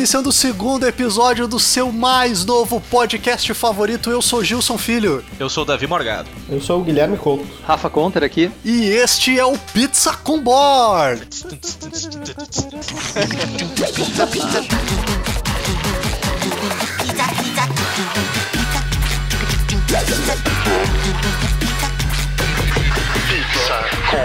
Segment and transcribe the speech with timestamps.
[0.00, 4.10] iniciando o segundo episódio do seu mais novo podcast favorito.
[4.10, 5.22] Eu sou Gilson Filho.
[5.38, 6.26] Eu sou o Davi Morgado.
[6.48, 7.46] Eu sou o Guilherme Couto.
[7.66, 8.50] Rafa Conter aqui.
[8.64, 11.26] E este é o Pizza com Board.
[11.26, 11.46] Pizza
[24.08, 24.16] com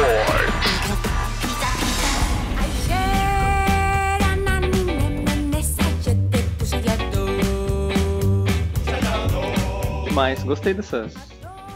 [0.00, 0.79] Board.
[10.20, 11.08] Demais, gostei dessa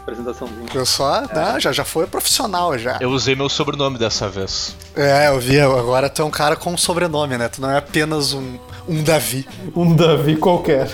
[0.01, 0.67] apresentaçãozinha.
[0.71, 2.99] Eu só, né, já, já foi profissional já.
[3.01, 4.75] Eu usei meu sobrenome dessa vez.
[4.95, 7.49] É, eu vi, agora tu é um cara com um sobrenome, né?
[7.49, 9.47] Tu não é apenas um, um Davi.
[9.75, 10.91] Um Davi qualquer.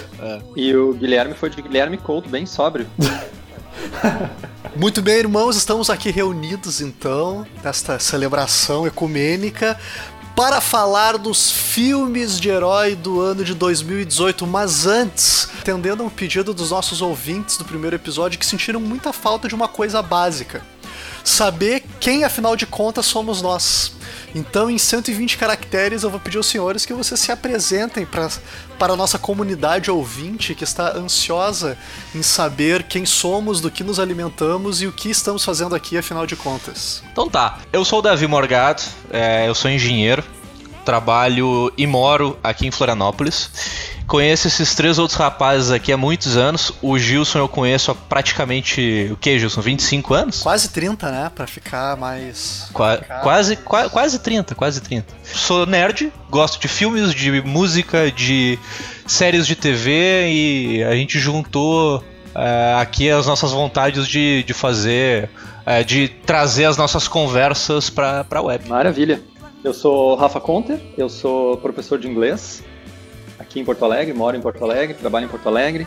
[0.55, 2.87] E o Guilherme foi de Guilherme Couto, bem sóbrio.
[4.73, 9.77] Muito bem, irmãos, estamos aqui reunidos então, nesta celebração ecumênica,
[10.35, 14.45] para falar dos filmes de herói do ano de 2018.
[14.47, 19.13] Mas antes, atendendo a um pedido dos nossos ouvintes do primeiro episódio que sentiram muita
[19.13, 20.65] falta de uma coisa básica:
[21.23, 23.93] saber quem, afinal de contas, somos nós.
[24.33, 28.29] Então, em 120 caracteres, eu vou pedir aos senhores que vocês se apresentem para
[28.79, 31.77] a nossa comunidade ouvinte que está ansiosa
[32.15, 36.25] em saber quem somos, do que nos alimentamos e o que estamos fazendo aqui, afinal
[36.25, 37.03] de contas.
[37.11, 40.23] Então tá, eu sou o Davi Morgado, é, eu sou engenheiro,
[40.85, 43.49] trabalho e moro aqui em Florianópolis.
[44.11, 46.73] Conheço esses três outros rapazes aqui há muitos anos.
[46.81, 49.61] O Gilson eu conheço há praticamente, o que, Gilson?
[49.61, 50.41] 25 anos?
[50.41, 51.31] Quase 30, né?
[51.33, 52.69] Pra ficar mais.
[52.73, 55.13] Qua- quase, qua- quase 30, quase 30.
[55.23, 58.59] Sou nerd, gosto de filmes, de música, de
[59.07, 62.03] séries de TV e a gente juntou
[62.35, 65.29] é, aqui as nossas vontades de, de fazer,
[65.65, 68.67] é, de trazer as nossas conversas pra, pra web.
[68.67, 69.21] Maravilha.
[69.63, 72.61] Eu sou Rafa Conter, eu sou professor de inglês
[73.51, 75.85] aqui em Porto Alegre, moro em Porto Alegre, trabalho em Porto Alegre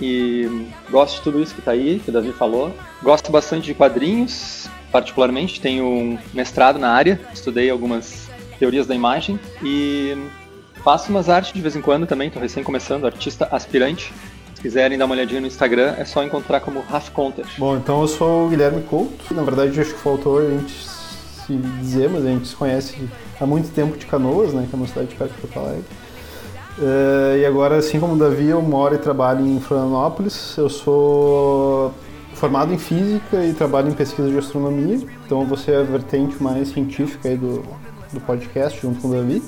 [0.00, 2.74] e gosto de tudo isso que está aí, que o Davi falou.
[3.02, 8.28] Gosto bastante de quadrinhos, particularmente, tenho um mestrado na área, estudei algumas
[8.58, 10.16] teorias da imagem e
[10.82, 14.12] faço umas artes de vez em quando também, estou recém começando, artista aspirante.
[14.54, 17.44] Se quiserem dar uma olhadinha no Instagram, é só encontrar como Raf Conter.
[17.58, 19.32] Bom, então eu sou o Guilherme Couto.
[19.34, 22.96] Na verdade, acho que faltou a gente se dizer, mas a gente se conhece
[23.40, 24.66] há muito tempo de Canoas, né?
[24.68, 25.84] Que é uma cidade perto de Porto Alegre.
[26.82, 30.56] Eh, e agora, assim como o Davi, eu moro e trabalho em Florianópolis.
[30.58, 31.94] Eu sou
[32.34, 34.98] formado em Física e trabalho em pesquisa de astronomia.
[35.24, 37.62] Então, você é a vertente mais científica aí do,
[38.12, 39.42] do podcast, junto com o Davi.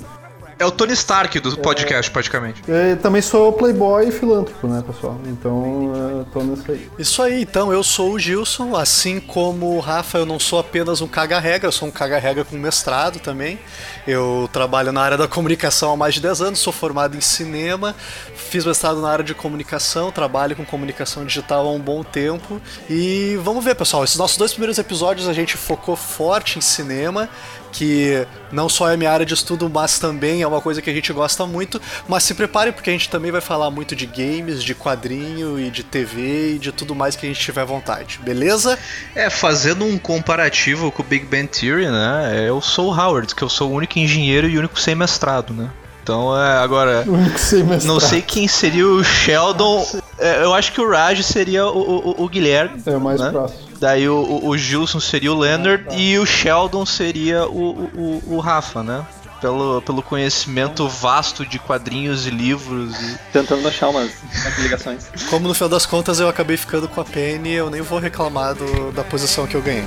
[0.57, 2.61] É o Tony Stark do podcast, praticamente.
[2.65, 5.19] Eh, também sou playboy e filântropo, né, pessoal?
[5.25, 6.89] Então, eh, tô nisso aí.
[6.97, 11.01] Isso aí, então, eu sou o Gilson, assim como o Rafa, eu não sou apenas
[11.01, 13.59] um caga-regra, eu sou um caga-regra com mestrado também.
[14.07, 17.93] Eu trabalho na área da comunicação há mais de 10 anos, sou formado em cinema,
[18.33, 22.61] fiz mestrado na área de comunicação, trabalho com comunicação digital há um bom tempo.
[22.89, 27.27] E vamos ver, pessoal, esses nossos dois primeiros episódios a gente focou forte em cinema,
[27.75, 30.93] que não só é minha área de estudo, mas também é uma coisa que a
[30.93, 31.81] gente gosta muito.
[32.07, 35.69] Mas se preparem, porque a gente também vai falar muito de games, de quadrinho e
[35.69, 38.79] de TV e de tudo mais que a gente tiver vontade, beleza?
[39.13, 42.45] É, fazendo um comparativo com o Big Bang Theory, né?
[42.47, 45.53] Eu sou o Howard, que eu sou o único engenheiro e o único sem mestrado,
[45.53, 45.69] né?
[46.01, 47.93] Então, é, agora, O único sem mestrado.
[47.93, 49.85] não sei quem seria o Sheldon.
[50.19, 52.81] É, eu acho que o Raj seria o, o- o Guilherme.
[52.85, 53.29] É o mais né?
[53.31, 53.64] próximo.
[53.85, 58.39] Daí o, o- o Gilson seria o Leonard e o Sheldon seria o, o, o-
[58.39, 59.05] Rafa, né?
[59.39, 62.99] Pelo, pelo conhecimento vasto de quadrinhos e livros.
[62.99, 63.15] E...
[63.31, 65.05] Tentando achar umas, umas ligações.
[65.29, 68.55] Como no final das contas eu acabei ficando com a Penny, eu nem vou reclamar
[68.55, 69.85] do- da posição que eu ganhei.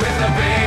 [0.00, 0.59] Let's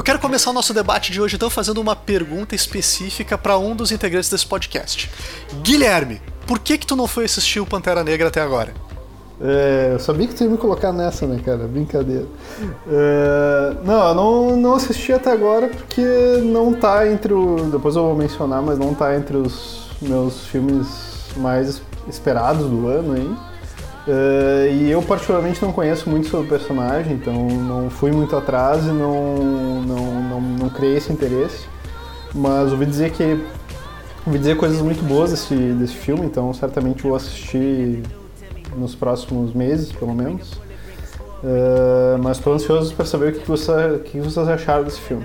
[0.00, 3.76] Eu quero começar o nosso debate de hoje então fazendo uma pergunta específica para um
[3.76, 5.10] dos integrantes desse podcast.
[5.62, 8.72] Guilherme, por que que tu não foi assistir o Pantera Negra até agora?
[9.38, 11.68] É, eu sabia que tu ia me colocar nessa, né, cara?
[11.68, 12.24] Brincadeira.
[12.90, 16.00] É, não, eu não, não assisti até agora porque
[16.44, 17.56] não tá entre o.
[17.70, 20.86] Depois eu vou mencionar, mas não tá entre os meus filmes
[21.36, 23.49] mais esperados do ano aí.
[24.08, 28.84] É, e eu particularmente não conheço muito sobre o personagem, então não fui muito atrás
[28.84, 29.34] e não,
[29.82, 31.66] não, não, não criei esse interesse.
[32.34, 33.44] Mas ouvi dizer que.
[34.26, 38.02] Ouvi dizer coisas muito boas desse, desse filme, então certamente vou assistir
[38.76, 40.52] nos próximos meses, pelo menos.
[41.42, 45.24] Uh, mas estou ansioso para saber o que, você, o que vocês acharam desse filme.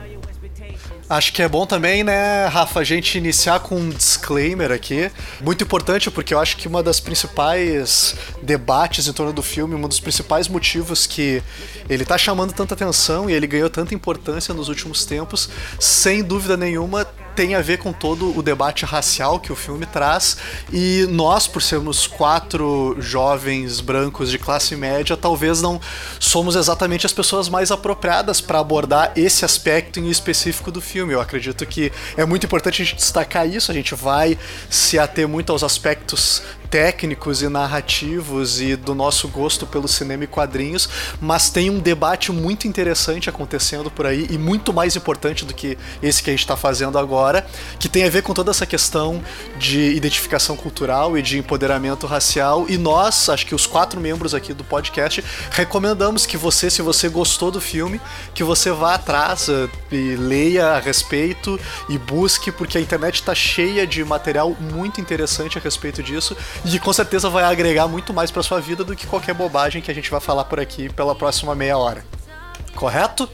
[1.07, 5.12] Acho que é bom também, né, Rafa, a gente iniciar com um disclaimer aqui.
[5.40, 9.88] Muito importante porque eu acho que uma das principais debates em torno do filme, um
[9.88, 11.44] dos principais motivos que
[11.88, 15.48] ele tá chamando tanta atenção e ele ganhou tanta importância nos últimos tempos,
[15.80, 20.37] sem dúvida nenhuma, tem a ver com todo o debate racial que o filme traz.
[20.71, 25.79] E nós, por sermos quatro jovens brancos de classe média, talvez não
[26.19, 31.13] somos exatamente as pessoas mais apropriadas para abordar esse aspecto em específico do filme.
[31.13, 33.71] Eu acredito que é muito importante a gente destacar isso.
[33.71, 34.37] A gente vai
[34.69, 36.41] se ater muito aos aspectos
[36.75, 40.89] técnicos e narrativos e do nosso gosto pelo cinema e quadrinhos,
[41.22, 45.77] mas tem um debate muito interessante acontecendo por aí e muito mais importante do que
[46.04, 47.48] esse que a gente está fazendo agora,
[47.80, 49.24] que tem a ver com toda essa questão
[49.57, 52.66] de identificação cultural e de empoderamento racial.
[52.68, 57.07] E nós, acho que os quatro membros aqui do podcast, recomendamos que você, se você
[57.07, 58.01] gostou do filme,
[58.33, 61.57] que você vá atrás eh, e leia a respeito
[61.88, 66.36] e busque, porque a internet está cheia de material muito interessante a respeito disso
[66.73, 69.91] e com certeza vai agregar muito mais para sua vida do que qualquer bobagem que
[69.91, 72.03] a gente vai falar por aqui pela próxima meia hora.
[72.75, 73.29] Correto?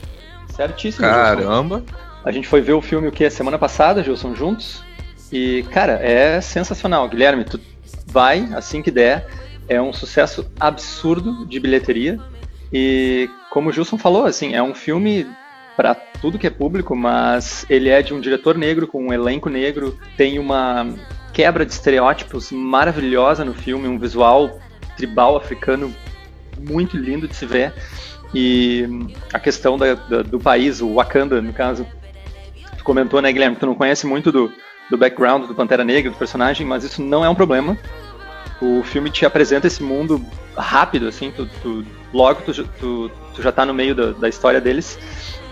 [0.56, 1.06] Certíssimo.
[1.06, 1.22] Gilson.
[1.22, 1.83] Caramba.
[2.24, 3.30] A gente foi ver o filme o que?
[3.30, 4.83] Semana passada, Gilson, juntos.
[5.31, 7.07] E, cara, é sensacional.
[7.07, 7.60] Guilherme, tu
[8.06, 9.28] vai assim que der.
[9.68, 12.19] É um sucesso absurdo de bilheteria.
[12.72, 15.25] E, como o Gilson falou, assim, é um filme
[15.75, 19.50] para tudo que é público, mas ele é de um diretor negro, com um elenco
[19.50, 20.88] negro, tem uma
[21.33, 24.60] quebra de estereótipos maravilhosa no filme, um visual
[24.95, 25.94] tribal africano
[26.60, 27.74] muito lindo de se ver.
[28.33, 28.88] E
[29.33, 31.86] a questão da, da, do país, o Wakanda, no caso,
[32.78, 34.51] tu comentou, né, Guilherme, que tu não conhece muito do,
[34.89, 37.77] do background do Pantera Negra, do personagem, mas isso não é um problema.
[38.62, 40.24] O filme te apresenta esse mundo
[40.56, 44.62] rápido, assim, tu, tu logo tu, tu, tu, já tá no meio da, da história
[44.62, 44.98] deles.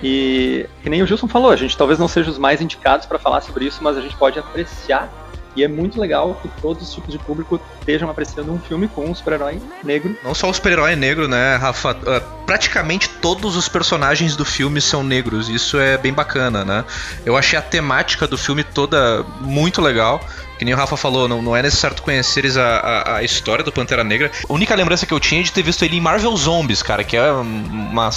[0.01, 3.19] E que nem o Gilson falou, a gente talvez não seja os mais indicados para
[3.19, 5.09] falar sobre isso, mas a gente pode apreciar
[5.55, 9.05] e é muito legal que todos os tipos de público estejam apreciando um filme com
[9.05, 10.15] um super-herói negro.
[10.23, 11.91] Não só um super-herói negro, né, Rafa?
[11.91, 15.49] Uh, praticamente todos os personagens do filme são negros.
[15.49, 16.85] Isso é bem bacana, né?
[17.25, 20.21] Eu achei a temática do filme toda muito legal.
[20.59, 23.71] Que nem o Rafa falou, não, não é necessário conheceres a, a, a, história do
[23.71, 24.29] Pantera Negra.
[24.47, 27.01] A única lembrança que eu tinha é de ter visto ele em Marvel Zombies, cara,
[27.01, 28.09] que é uma,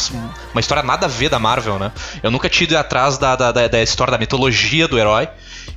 [0.53, 1.93] uma história nada a ver da Marvel, né?
[2.21, 5.29] Eu nunca tinha ido atrás da, da, da, da história, da mitologia do herói.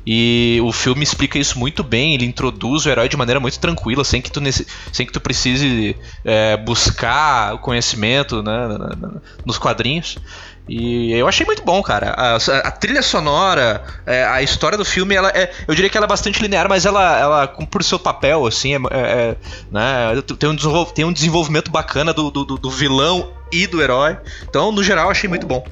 [0.08, 4.04] E o filme explica isso muito bem, ele introduz o herói de maneira muito tranquila,
[4.04, 4.42] sem que tu,
[4.92, 8.68] sem que tu precise é, buscar o conhecimento né,
[9.46, 10.18] nos quadrinhos.
[10.68, 12.12] E eu achei muito bom, cara.
[12.18, 16.06] A, a trilha sonora, é, a história do filme, ela é, eu diria que ela
[16.06, 19.36] é bastante linear, mas ela, ela o seu papel, assim, é, é, é
[19.72, 24.18] né, tem, um tem um desenvolvimento bacana do, do, do vilão e do herói.
[24.50, 25.64] Então, no geral, achei muito bom.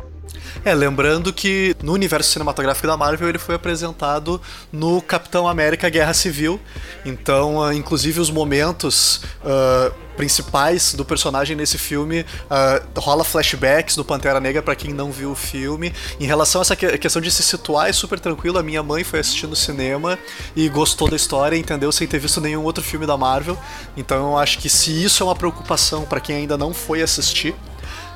[0.64, 4.42] É, lembrando que no universo cinematográfico da Marvel ele foi apresentado
[4.72, 6.60] no Capitão América Guerra Civil.
[7.06, 14.06] Então, uh, inclusive os momentos uh, principais do personagem nesse filme uh, rola flashbacks do
[14.06, 15.94] Pantera Negra para quem não viu o filme.
[16.20, 18.58] Em relação a essa que questão de se situar, é super tranquilo.
[18.58, 20.18] A minha mãe foi assistir no cinema
[20.56, 21.92] e gostou da história, entendeu?
[21.92, 23.58] Sem ter visto nenhum outro filme da Marvel.
[23.98, 27.56] Então eu acho que se isso é uma preocupação para quem ainda não foi assistir,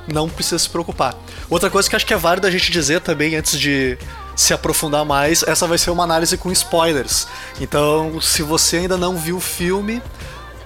[0.07, 1.15] não precisa se preocupar.
[1.49, 3.97] Outra coisa que acho que é válido a gente dizer também antes de
[4.35, 7.27] se aprofundar mais, essa vai ser uma análise com spoilers.
[7.59, 10.01] Então, se você ainda não viu o filme,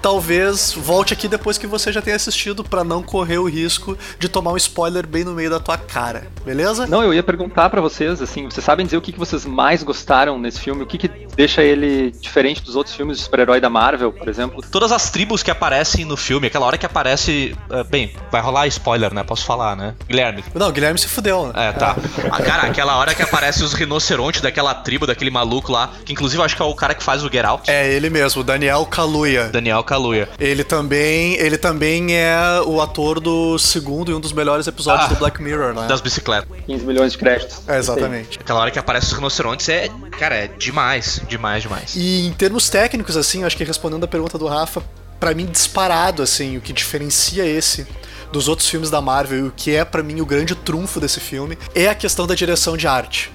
[0.02, 4.28] talvez volte aqui depois que você já tenha assistido para não correr o risco de
[4.28, 6.88] tomar um spoiler bem no meio da tua cara, beleza?
[6.88, 9.84] Não, eu ia perguntar para vocês, assim, vocês sabem dizer o que, que vocês mais
[9.84, 10.84] gostaram nesse filme?
[10.84, 14.64] O que, que deixa ele diferente dos outros filmes de super-herói da Marvel, por exemplo?
[14.72, 17.56] Todas as tribos que aparecem no filme, aquela hora que aparece.
[17.70, 19.24] Uh, bem, vai rolar spoiler, né?
[19.24, 19.96] Posso falar, né?
[20.08, 20.44] Guilherme.
[20.54, 21.48] Não, Guilherme se fudeu.
[21.48, 21.70] Né?
[21.70, 21.96] É, tá.
[22.32, 26.42] Ah, cara, aquela hora que aparece os rinocerontes daquela tribo, daquele maluco lá, que inclusive
[26.42, 27.70] eu acho que é o cara que faz o Get Out.
[27.70, 29.50] É ele mesmo, Daniel Kaluuya.
[29.50, 30.30] Daniel Kaluuya.
[30.40, 35.10] Ele também, ele também é o ator do segundo e um dos melhores episódios ah,
[35.10, 35.86] do Black Mirror, né?
[35.86, 36.48] Das bicicletas.
[36.66, 37.62] 15 milhões de créditos.
[37.68, 38.40] É, exatamente.
[38.40, 41.94] Aquela hora que aparece os rinocerontes é, cara, é demais, demais, demais.
[41.98, 44.82] E em termos técnicos, assim, acho que respondendo a pergunta do Rafa,
[45.20, 47.86] para mim disparado, assim, o que diferencia esse
[48.32, 51.20] dos outros filmes da Marvel e o que é para mim o grande trunfo desse
[51.20, 53.30] filme é a questão da direção de arte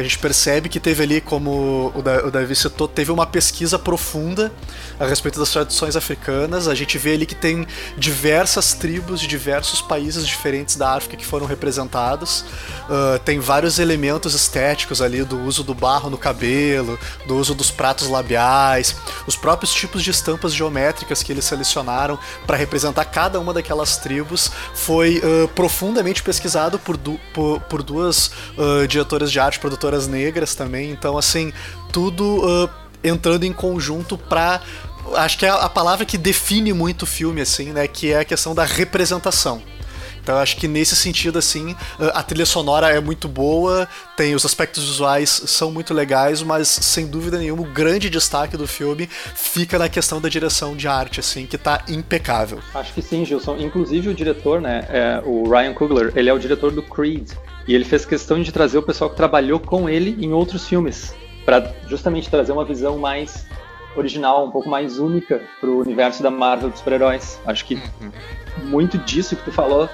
[0.00, 3.26] que a gente percebe que teve ali, como o, da, o Davi citou, teve uma
[3.26, 4.50] pesquisa profunda
[4.98, 6.68] a respeito das tradições africanas.
[6.68, 7.66] A gente vê ali que tem
[7.96, 12.44] diversas tribos de diversos países diferentes da África que foram representados.
[12.88, 17.70] Uh, tem vários elementos estéticos ali do uso do barro no cabelo, do uso dos
[17.70, 23.52] pratos labiais, os próprios tipos de estampas geométricas que eles selecionaram para representar cada uma
[23.52, 29.58] daquelas tribos foi uh, profundamente pesquisado por, du por, por duas uh, diretoras de arte,
[29.58, 30.90] produtoras negras também.
[30.90, 31.52] Então, assim,
[31.92, 32.70] tudo
[33.02, 34.60] entrando em conjunto para
[35.14, 37.88] acho que é a palavra que define muito o filme, assim, né?
[37.88, 39.62] Que é a questão da representação.
[40.22, 44.84] Então acho que nesse sentido, assim, a trilha sonora é muito boa, tem os aspectos
[44.84, 49.88] visuais são muito legais, mas sem dúvida nenhuma o grande destaque do filme fica na
[49.88, 52.60] questão da direção de arte, assim, que tá impecável.
[52.74, 53.56] Acho que sim, Gilson.
[53.56, 57.30] Inclusive o diretor, né, é o Ryan Coogler, ele é o diretor do Creed.
[57.70, 61.14] E ele fez questão de trazer o pessoal que trabalhou com ele em outros filmes,
[61.44, 63.46] para justamente trazer uma visão mais
[63.94, 67.38] original, um pouco mais única pro universo da Marvel dos super-heróis.
[67.46, 68.10] Acho que uhum.
[68.64, 69.88] muito disso que tu falou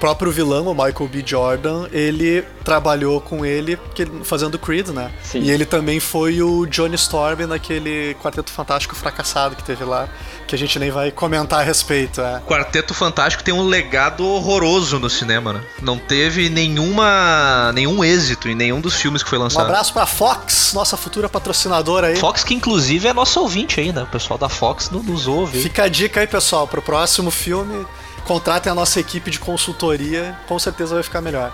[0.00, 1.22] próprio vilão, o Michael B.
[1.24, 3.78] Jordan, ele trabalhou com ele
[4.22, 5.10] fazendo Creed, né?
[5.22, 5.40] Sim.
[5.40, 10.08] E ele também foi o Johnny Storm naquele Quarteto Fantástico fracassado que teve lá,
[10.46, 12.20] que a gente nem vai comentar a respeito.
[12.20, 12.40] É.
[12.46, 15.60] Quarteto Fantástico tem um legado horroroso no cinema, né?
[15.82, 19.62] Não teve nenhuma nenhum êxito em nenhum dos filmes que foi lançado.
[19.62, 22.16] Um abraço pra Fox, nossa futura patrocinadora aí.
[22.16, 24.04] Fox, que inclusive é nosso ouvinte ainda.
[24.04, 25.60] O pessoal da Fox nos ouve.
[25.60, 27.86] Fica a dica aí, pessoal, pro próximo filme
[28.24, 31.52] contratem a nossa equipe de consultoria, com certeza vai ficar melhor.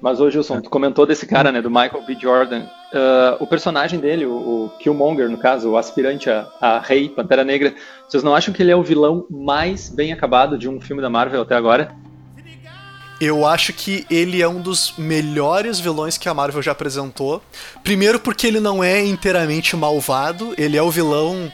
[0.00, 2.16] Mas hoje, Gilson, tu comentou desse cara, né, do Michael B.
[2.20, 2.64] Jordan.
[2.92, 7.44] Uh, o personagem dele, o, o, Killmonger, no caso, o aspirante a, a, rei, Pantera
[7.44, 7.72] Negra,
[8.08, 11.08] vocês não acham que ele é o vilão mais bem acabado de um filme da
[11.08, 11.94] Marvel até agora?
[13.24, 17.40] Eu acho que ele é um dos melhores vilões que a Marvel já apresentou.
[17.84, 21.48] Primeiro porque ele não é inteiramente malvado, ele é o vilão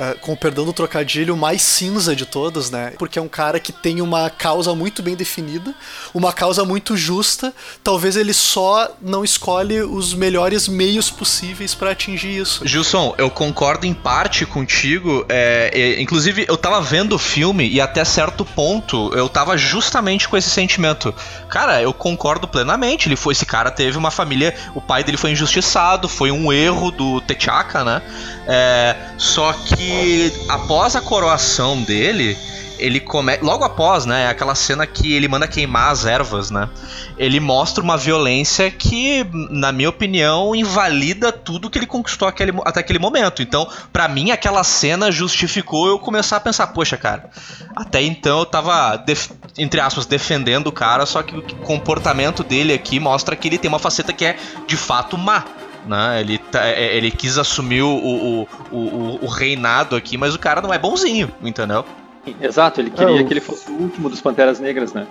[0.00, 2.94] Uh, com o perdão do trocadilho, mais cinza de todos, né?
[2.98, 5.74] Porque é um cara que tem uma causa muito bem definida,
[6.14, 7.52] uma causa muito justa.
[7.84, 12.66] Talvez ele só não escolhe os melhores meios possíveis para atingir isso.
[12.66, 15.26] Gilson, eu concordo em parte contigo.
[15.28, 20.26] É, é, inclusive, eu tava vendo o filme e até certo ponto eu tava justamente
[20.30, 21.14] com esse sentimento.
[21.50, 23.06] Cara, eu concordo plenamente.
[23.06, 26.90] Ele foi esse cara teve uma família, o pai dele foi injustiçado, foi um erro
[26.90, 28.02] do T'Chaka, né?
[28.46, 29.89] É, só que
[30.48, 32.36] após a coroação dele,
[32.80, 33.44] ele começa.
[33.44, 34.28] Logo após, né?
[34.28, 36.68] Aquela cena que ele manda queimar as ervas, né?
[37.16, 42.80] Ele mostra uma violência que, na minha opinião, invalida tudo que ele conquistou aquele, até
[42.80, 43.42] aquele momento.
[43.42, 47.28] Então, para mim, aquela cena justificou eu começar a pensar, poxa, cara,
[47.76, 49.04] até então eu tava,
[49.58, 53.68] entre aspas, defendendo o cara, só que o comportamento dele aqui mostra que ele tem
[53.68, 55.44] uma faceta que é de fato má.
[55.86, 56.20] Né?
[56.20, 60.60] Ele, tá, é, ele quis assumir o, o, o, o, reinado aqui, mas o cara
[60.60, 61.84] não é bonzinho, entendeu?
[62.40, 65.06] Exato, ele queria é, que ele fosse o último dos Panteras Negras, né?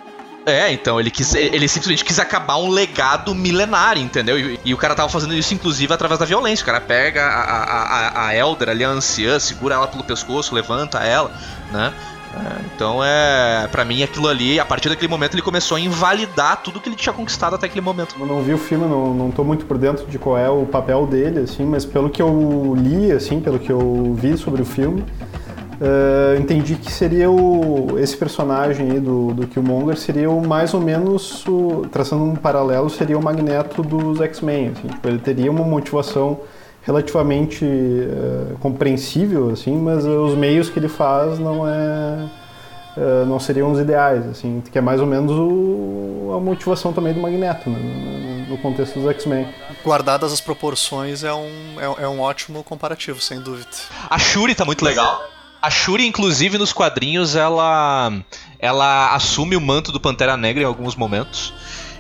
[0.46, 1.36] É, então, ele quis.
[1.36, 4.40] Ele simplesmente quis acabar um legado milenário, entendeu?
[4.40, 6.64] E, e, o cara tava fazendo isso, inclusive, através da violência.
[6.64, 10.56] O cara pega a, a, a, a Elder ali, a anciã, segura ela pelo pescoço,
[10.56, 11.32] levanta ela,
[11.72, 11.94] né?
[12.36, 13.68] É, então é.
[13.72, 16.96] para mim aquilo ali, a partir daquele momento, ele começou a invalidar tudo que ele
[16.96, 18.16] tinha conquistado até aquele momento.
[18.20, 20.66] Eu não vi o filme, não, não tô muito por dentro de qual é o
[20.66, 24.66] papel dele, assim, mas pelo que eu li, assim, pelo que eu vi sobre o
[24.66, 27.98] filme, uh, entendi que seria o.
[27.98, 32.90] esse personagem aí do, do Killmonger seria o mais ou menos, o, traçando um paralelo,
[32.90, 36.42] seria o magneto dos X-Men, assim, tipo, ele teria uma motivação
[36.90, 42.28] relativamente uh, compreensível, assim, mas os meios que ele faz não é
[42.98, 47.14] uh, não seriam os ideais, assim, que é mais ou menos o, a motivação também
[47.14, 49.48] do Magneto, né, no, no, contexto dos X-Men.
[49.86, 53.70] Guardadas as proporções, é um, é, é, um ótimo comparativo, sem dúvida.
[54.10, 55.24] A Shuri tá muito legal.
[55.62, 58.12] A Shuri, inclusive, nos quadrinhos, ela,
[58.58, 61.54] ela assume o manto do Pantera Negra em alguns momentos.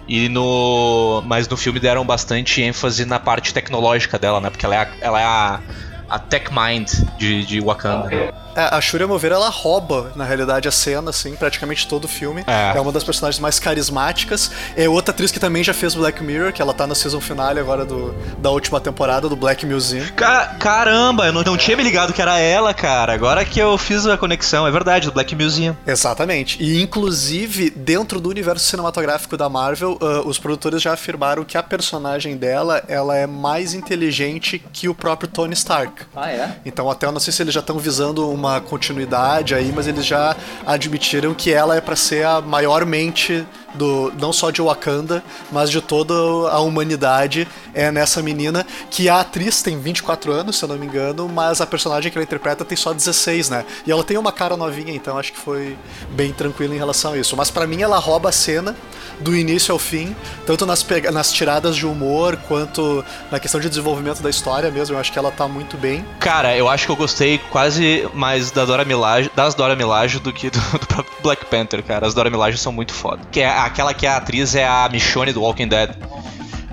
[0.10, 1.22] E no.
[1.28, 4.50] Mas no filme deram bastante ênfase na parte tecnológica dela, né?
[4.50, 5.62] Porque ela é a, ela é a,
[6.10, 6.90] a tech mind
[7.20, 8.34] de, de Wakanda.
[8.60, 12.06] É, a Shuri, a meu ver, ela rouba, na realidade, a cena, assim, praticamente todo
[12.06, 12.44] o filme.
[12.48, 12.80] É.
[12.80, 14.52] uma das personagens mais carismáticas.
[14.76, 17.60] É outra atriz que também já fez Black Mirror, que ela tá no season finale
[17.60, 20.06] agora do, da última temporada do Black Museum.
[20.16, 23.14] Ca- caramba, eu não, não tinha me ligado que era ela, cara.
[23.14, 25.76] Agora que eu fiz a conexão, é verdade, do Black Museum.
[25.86, 26.62] Exatamente.
[26.62, 31.64] E inclusive, dentro do universo cinematográfico da Marvel, ah, os produtores já afirmaram que a
[31.64, 36.04] personagem dela ela é mais inteligente que o próprio Tony Stark.
[36.16, 36.58] Ah, é?
[36.66, 40.06] Então até eu não sei se eles já estão visando uma continuidade aí, mas eles
[40.06, 45.24] já admitiram que ela é pra ser a maior mente do não só de Wakanda,
[45.52, 50.66] mas de toda a humanidade é nessa menina que a atriz tem 24 anos, se
[50.66, 53.66] eu não me engano, mas a personagem que ela interpreta tem só 16, né?
[53.86, 55.78] E ela tem uma cara novinha, então acho que foi
[56.12, 57.36] bem tranquilo em relação a isso.
[57.36, 58.76] Mas pra mim ela rouba a cena
[59.20, 64.22] do início ao fim, tanto nas, nas tiradas de humor quanto na questão de desenvolvimento
[64.22, 64.96] da história mesmo.
[64.96, 66.06] Eu acho que ela tá muito bem.
[66.20, 70.32] Cara, eu acho que eu gostei quase mais da Dora Milaje, das Dora Milaje do
[70.32, 72.08] que do, do próprio Black Panther, cara.
[72.08, 73.22] As Dora Milaje são muito foda.
[73.32, 75.96] Que é aquela que é a atriz é a Michonne do Walking Dead.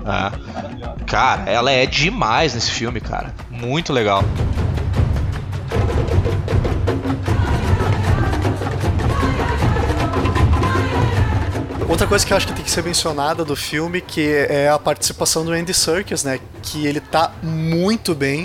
[0.05, 0.31] Ah.
[1.05, 3.33] Cara, ela é demais nesse filme, cara.
[3.49, 4.23] Muito legal.
[11.87, 14.77] Outra coisa que eu acho que tem que ser mencionada do filme, que é a
[14.77, 16.39] participação do Andy Serkis, né?
[16.71, 18.43] Que ele tá muito bem.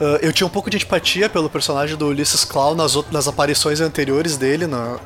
[0.00, 3.80] Uh, eu tinha um pouco de antipatia pelo personagem do Ulysses Claw nas, nas aparições
[3.80, 5.00] anteriores dele no-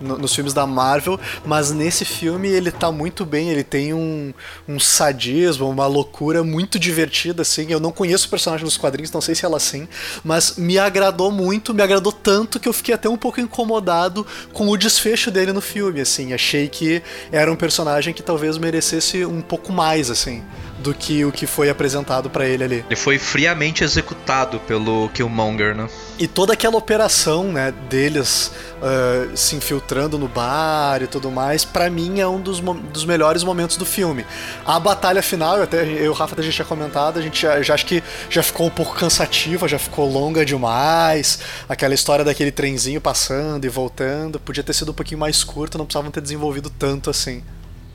[0.00, 4.32] nos filmes da Marvel, mas nesse filme ele tá muito bem, ele tem um,
[4.68, 7.66] um sadismo, uma loucura muito divertida, assim.
[7.68, 9.88] Eu não conheço o personagem nos quadrinhos, não sei se ela é assim,
[10.22, 14.68] mas me agradou muito, me agradou tanto que eu fiquei até um pouco incomodado com
[14.68, 16.32] o desfecho dele no filme, assim.
[16.32, 20.44] Achei que era um personagem que talvez merecesse um pouco mais, assim,
[20.78, 22.84] do que o que foi apresentado pra ele ali.
[22.86, 25.88] Ele foi friamente executado pelo Killmonger, né?
[26.18, 31.90] E toda aquela operação, né, deles ah, se infiltrando no bar e tudo mais, pra
[31.90, 34.24] mim é um dos, dos melhores momentos do filme.
[34.64, 37.42] A batalha final, eu até eu e o Rafa até já tinha comentado, a gente
[37.42, 41.40] já, já acho que já ficou um pouco cansativa, já ficou longa demais.
[41.68, 45.84] Aquela história daquele trenzinho passando e voltando, podia ter sido um pouquinho mais curta, não
[45.84, 47.42] precisavam ter desenvolvido tanto assim.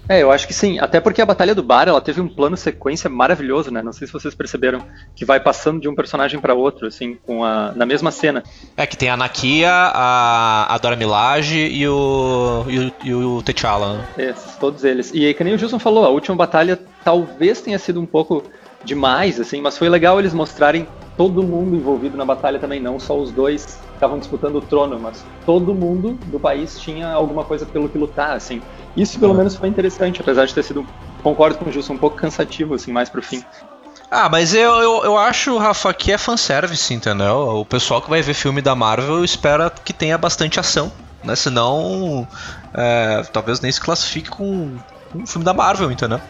[0.07, 0.79] É, eu acho que sim.
[0.79, 3.81] Até porque a Batalha do Bar, ela teve um plano sequência maravilhoso, né?
[3.81, 4.81] Não sei se vocês perceberam,
[5.15, 8.43] que vai passando de um personagem para outro, assim, com a, na mesma cena.
[8.75, 13.41] É que tem a Nakia, a, a Dora Milaje e o, e o, e o
[13.43, 13.97] T'Challa.
[13.97, 14.07] né?
[14.17, 15.11] Esses, todos eles.
[15.13, 18.43] E aí, que nem o Gilson falou, a última batalha talvez tenha sido um pouco
[18.83, 23.17] demais, assim, mas foi legal eles mostrarem todo mundo envolvido na batalha também, não só
[23.17, 27.65] os dois que estavam disputando o trono, mas todo mundo do país tinha alguma coisa
[27.65, 28.61] pelo que lutar, assim.
[28.95, 30.85] Isso pelo menos foi interessante, apesar de ter sido,
[31.21, 33.43] concordo com o Gilson, um pouco cansativo, assim, mais pro fim.
[34.09, 37.35] Ah, mas eu, eu, eu acho, Rafa, que é fanservice, entendeu?
[37.35, 40.91] O pessoal que vai ver filme da Marvel espera que tenha bastante ação,
[41.23, 41.35] né?
[41.35, 42.27] Senão,
[42.75, 44.77] é, talvez nem se classifique com
[45.15, 46.21] um filme da Marvel, entendeu?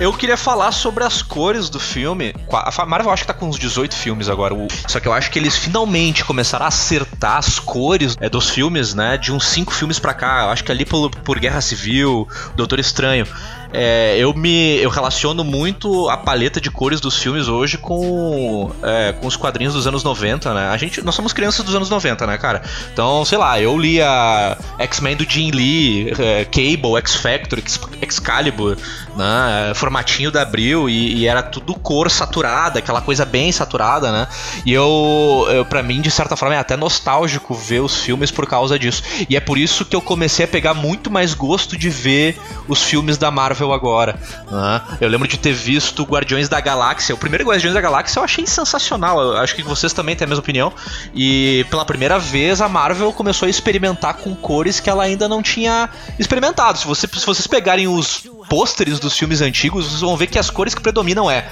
[0.00, 2.32] Eu queria falar sobre as cores do filme.
[2.52, 4.54] A Marvel acho que tá com uns 18 filmes agora.
[4.86, 8.94] Só que eu acho que eles finalmente começaram a acertar as cores é, dos filmes,
[8.94, 9.16] né?
[9.16, 10.44] De uns 5 filmes pra cá.
[10.44, 13.26] Eu acho que ali por, por Guerra Civil, Doutor Estranho.
[13.72, 19.12] É, eu me eu relaciono muito a paleta de cores dos filmes hoje com, é,
[19.12, 20.68] com os quadrinhos dos anos 90, né?
[20.68, 22.62] A gente, nós somos crianças dos anos 90, né, cara?
[22.92, 27.58] Então, sei lá, eu lia X-Men do Jim Lee, é, Cable, X-Factor,
[28.00, 28.76] Excalibur,
[29.16, 29.72] né?
[29.74, 34.28] Formatinho da Abril e, e era tudo cor saturada, aquela coisa bem saturada, né?
[34.64, 38.46] E eu, eu para mim, de certa forma, é até nostálgico ver os filmes por
[38.46, 39.02] causa disso.
[39.28, 42.82] E é por isso que eu comecei a pegar muito mais gosto de ver os
[42.82, 44.18] filmes da Marvel agora.
[44.50, 44.80] né?
[45.00, 47.14] Eu lembro de ter visto Guardiões da Galáxia.
[47.14, 49.20] O primeiro Guardiões da Galáxia eu achei sensacional.
[49.20, 50.72] Eu acho que vocês também têm a mesma opinião.
[51.14, 55.42] E pela primeira vez a Marvel começou a experimentar com cores que ela ainda não
[55.42, 56.78] tinha experimentado.
[56.78, 60.48] Se, você- se vocês pegarem os pôsteres dos filmes antigos, vocês vão ver que as
[60.50, 61.46] cores que predominam é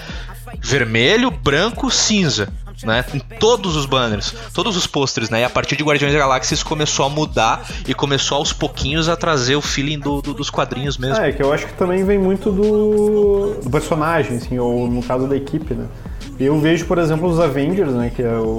[0.60, 2.48] vermelho, branco, cinza.
[2.84, 5.40] Né, em todos os banners, todos os pôsteres, né?
[5.40, 9.08] E a partir de Guardiões da Galáxia isso começou a mudar e começou aos pouquinhos
[9.08, 11.24] a trazer o feeling do- do- dos quadrinhos mesmo.
[11.24, 15.26] É, que eu acho que também vem muito do, do personagem, assim, ou no caso
[15.26, 15.86] da equipe, né?
[16.38, 18.58] Eu vejo, por exemplo, os Avengers, né, que é o,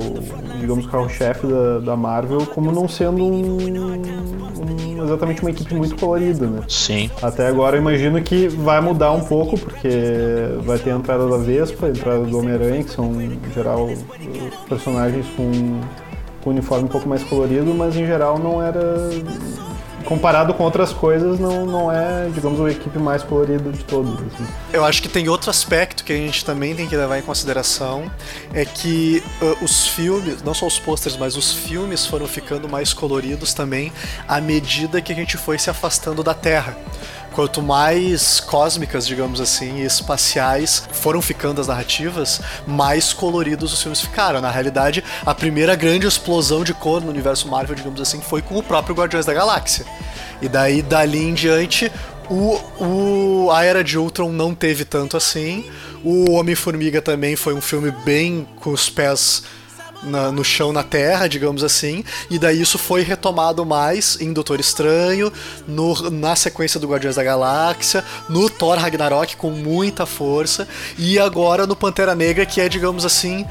[0.59, 5.95] digamos, o carro-chefe da, da Marvel, como não sendo um, um- exatamente uma equipe muito
[5.95, 6.61] colorida, né?
[6.67, 7.09] Sim.
[7.21, 9.87] Até agora eu imagino que vai mudar um pouco, porque
[10.63, 13.89] vai ter a entrada da Vespa, a entrada do Homem-Aranha, que são, em geral,
[14.67, 15.79] personagens com
[16.43, 19.09] com uniforme um pouco mais colorido, mas em geral não era.
[20.08, 24.13] Comparado com outras coisas, não, não é, digamos, a equipe mais colorida de todos.
[24.13, 24.48] Assim.
[24.72, 28.10] Eu acho que tem outro aspecto que a gente também tem que levar em consideração,
[28.54, 32.93] é que uh, os filmes, não só os pôsteres, mas os filmes foram ficando mais
[32.93, 33.91] coloridos também
[34.28, 36.78] à medida que a gente foi se afastando da Terra.
[37.38, 44.02] Quanto mais cósmicas, digamos assim, e espaciais foram ficando as narrativas, mais coloridos os filmes
[44.02, 44.41] ficaram.
[44.41, 48.58] Na realidade, a primeira grande explosão de cor no universo Marvel, digamos assim, foi com
[48.58, 49.86] o próprio Guardiões da Galáxia.
[50.41, 51.91] E daí, dali em diante,
[52.28, 55.63] o, o, a Era de Ultron não teve tanto assim.
[56.04, 59.43] O Homem-Formiga também foi um filme bem com os pés
[60.03, 62.03] na- no chão na Terra, digamos assim.
[62.29, 65.31] E daí isso foi retomado mais em Doutor Estranho,
[65.67, 70.67] no- na sequência do Guardiões da Galáxia, no Thor Ragnarok com muita força.
[70.97, 73.45] E agora no Pantera Negra, que é, digamos assim.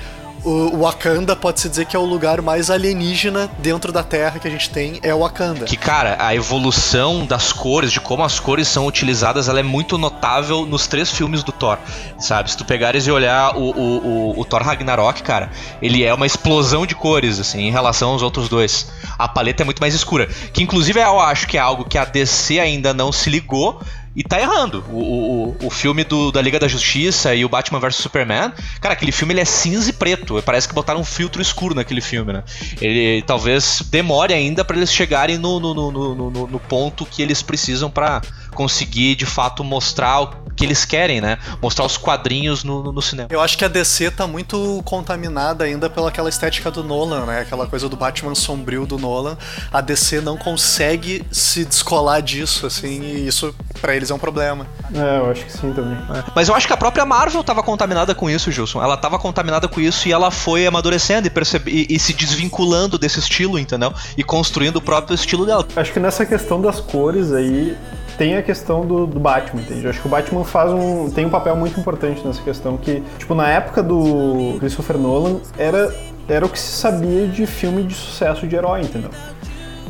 [0.47, 4.51] O Wakanda pode-se dizer que é o lugar mais alienígena dentro da Terra que a
[4.51, 5.65] gente tem, é o Wakanda.
[5.65, 9.99] Que, cara, a evolução das cores, de como as cores são utilizadas, ela é muito
[9.99, 11.79] notável nos três filmes do Thor,
[12.17, 12.49] sabe?
[12.49, 15.51] Se tu pegares e olhar o, o, o, o Thor Ragnarok, cara,
[15.83, 18.87] ele é uma explosão de cores, assim, em relação aos outros dois.
[19.19, 20.29] A paleta é muito mais escura.
[20.53, 23.81] Que, inclusive, eu acho que é algo que a DC ainda não se ligou,
[24.17, 24.83] e tá errando.
[24.91, 28.51] O, o, o filme do, da Liga da Justiça e o Batman vs Superman,
[28.81, 30.43] cara, aquele filme ele é cinza e preto.
[30.43, 32.43] Parece que botaram um filtro escuro naquele filme, né?
[32.81, 37.43] Ele talvez demore ainda pra eles chegarem no, no, no, no, no- ponto que eles
[37.43, 38.23] precisam pra
[38.55, 41.39] conseguir de fato mostrar que eles querem, né?
[41.63, 43.29] Mostrar os quadrinhos no, no, no cinema.
[43.31, 47.41] Eu acho que a DC tá muito contaminada ainda pelaquela estética do Nolan, né?
[47.41, 49.37] Aquela coisa do Batman sombrio do Nolan.
[49.73, 54.67] A DC não consegue se descolar disso, assim, e isso pra eles é um problema.
[54.95, 55.97] É, eu acho que sim também.
[56.35, 58.83] Mas eu acho que a própria Marvel tava contaminada com isso, Gilson.
[58.83, 62.99] Ela tava contaminada com isso e ela foi amadurecendo e, percebe- e- e se desvinculando
[62.99, 63.93] desse estilo, entendeu?
[64.17, 65.67] E construindo o próprio estilo dela.
[65.77, 67.77] Acho que nessa questão das cores aí
[68.17, 69.85] tem a questão do, do Batman, entende?
[69.85, 73.03] Eu acho que o Batman faz um tem um papel muito importante nessa questão que,
[73.19, 75.93] tipo, na época do Christopher Nolan era
[76.29, 79.11] era o que se sabia de filme de sucesso de herói, entendeu?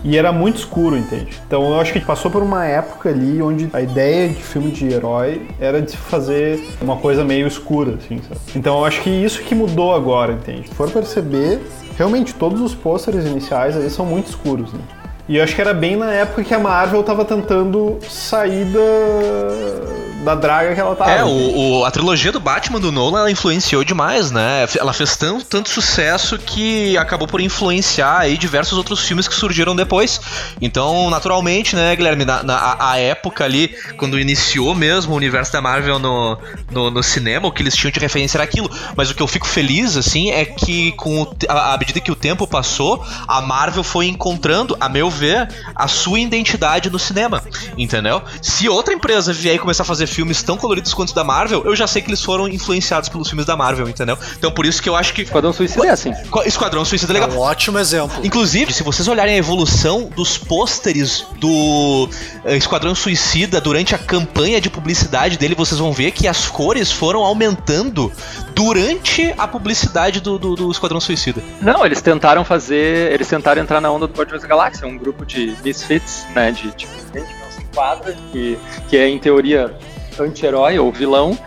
[0.04, 1.36] E era muito escuro, entende?
[1.46, 4.86] Então eu acho que passou por uma época ali onde a ideia de filme de
[4.86, 8.40] herói era de se fazer uma coisa meio escura, assim, sabe?
[8.54, 10.68] Então eu acho que isso que mudou agora, entende?
[10.68, 11.60] Se for perceber,
[11.96, 14.80] realmente todos os pôsteres iniciais ali são muito escuros, né?
[15.28, 20.24] E eu acho que era bem na época que a Marvel tava tentando sair da,
[20.24, 21.10] da draga que ela tava.
[21.10, 24.66] É, o, o- a trilogia do Batman do Nolan ela influenciou demais, né?
[24.78, 29.74] Ela fez tanto, tanto sucesso que acabou por influenciar aí diversos outros filmes que surgiram
[29.74, 30.20] depois.
[30.60, 35.60] Então, naturalmente, né, Guilherme, na, na- a, época ali, quando iniciou mesmo o universo da
[35.60, 36.38] Marvel no,
[36.70, 38.70] no, no cinema, o que eles tinham de referência era aquilo.
[38.96, 42.12] Mas o que eu fico feliz, assim, é que com o a, à medida que
[42.12, 47.42] o tempo passou, a Marvel foi encontrando, a meu ver, a sua identidade no cinema,
[47.76, 48.22] entendeu?
[48.40, 51.74] Se outra empresa vier e começar a fazer filmes tão coloridos quanto da Marvel, eu
[51.74, 54.18] já sei que eles foram influenciados pelos filmes da Marvel, entendeu?
[54.38, 56.12] Então por isso que eu acho que Esquadrão Suicida é assim.
[56.44, 57.36] Esquadrão Suicida é É legal.
[57.36, 58.24] um ótimo exemplo.
[58.24, 62.08] Inclusive, se vocês olharem a evolução dos pôsteres do
[62.44, 66.90] eh, Esquadrão Suicida durante a campanha de publicidade dele, vocês vão ver que as cores
[66.92, 68.12] foram aumentando
[68.56, 71.42] durante a publicidade do, do, do Esquadrão Suicida.
[71.60, 73.12] Não, eles tentaram fazer.
[73.12, 76.50] Eles tentaram entrar na onda do Guardiões da Galáxia, um grupo de misfits, né?
[76.50, 79.76] De tipo, gente que não se enquadra, que, que é em teoria
[80.18, 81.38] anti-herói ou vilão.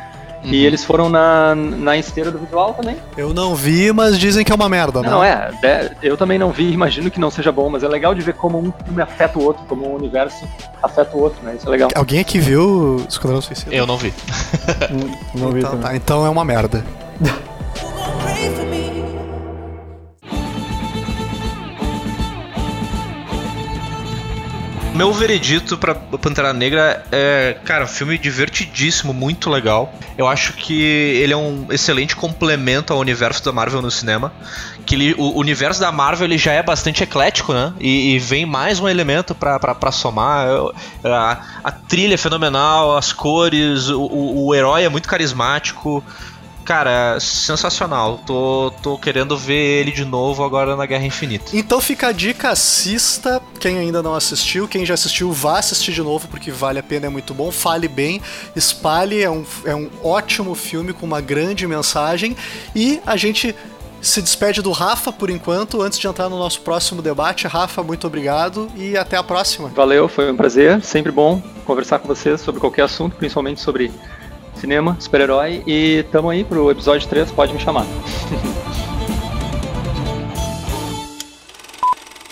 [0.44, 2.96] E eles foram na, na esteira do visual também.
[3.18, 5.10] Eu não vi, mas dizem que é uma merda, né?
[5.10, 8.16] Não, é, de- eu também não vi, imagino que não seja bom, mas é legal
[8.16, 10.48] de ver como um filme afeta o outro, como um universo
[10.82, 11.56] afeta o outro, né?
[11.58, 11.90] Isso é legal.
[11.94, 13.76] Alguém aqui viu Esquadrão Suicida?
[13.76, 14.14] Eu não vi.
[15.36, 15.86] Não, não vi Então, também.
[15.90, 16.86] tá, então é uma merda.
[25.00, 29.94] Meu veredito pra Pantera Negra é, cara, um filme divertidíssimo, muito legal.
[30.18, 34.34] Eu acho que ele é um excelente complemento ao universo da Marvel no cinema.
[34.86, 37.72] Que ele- o universo da Marvel ele já é bastante eclético, né?
[37.80, 40.48] E, e vem mais um elemento pra somar.
[40.50, 40.74] Eu-
[41.06, 46.04] a, a trilha é fenomenal, as cores, o, o, o herói é muito carismático.
[46.70, 48.20] Cara, sensacional.
[48.28, 51.46] Tô, tô querendo ver ele de novo agora na Guerra Infinita.
[51.52, 53.42] Então fica a dica, assista.
[53.60, 57.08] Quem ainda não assistiu, quem já assistiu, vá assistir de novo, porque vale a pena,
[57.08, 57.50] é muito bom.
[57.50, 58.22] Fale bem,
[58.56, 62.38] espalhe, é um, é um ótimo filme com uma grande mensagem.
[62.76, 63.56] E a gente
[64.00, 67.48] se despede do Rafa por enquanto, antes de entrar no nosso próximo debate.
[67.48, 69.70] Rafa, muito obrigado e até a próxima.
[69.70, 73.92] Valeu, foi um prazer, sempre bom conversar com vocês sobre qualquer assunto, principalmente sobre
[74.60, 75.64] cinema, super-herói.
[75.66, 77.86] E tamo aí pro episódio 3, pode me chamar.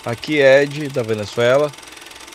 [0.04, 1.70] Aqui é Ed, da Venezuela.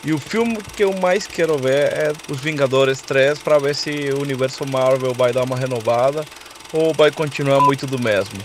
[0.04, 4.10] E o filme que eu mais quero ver é Os Vingadores 3 para ver se
[4.12, 6.24] o universo Marvel vai dar uma renovada
[6.72, 8.38] ou vai continuar muito do mesmo.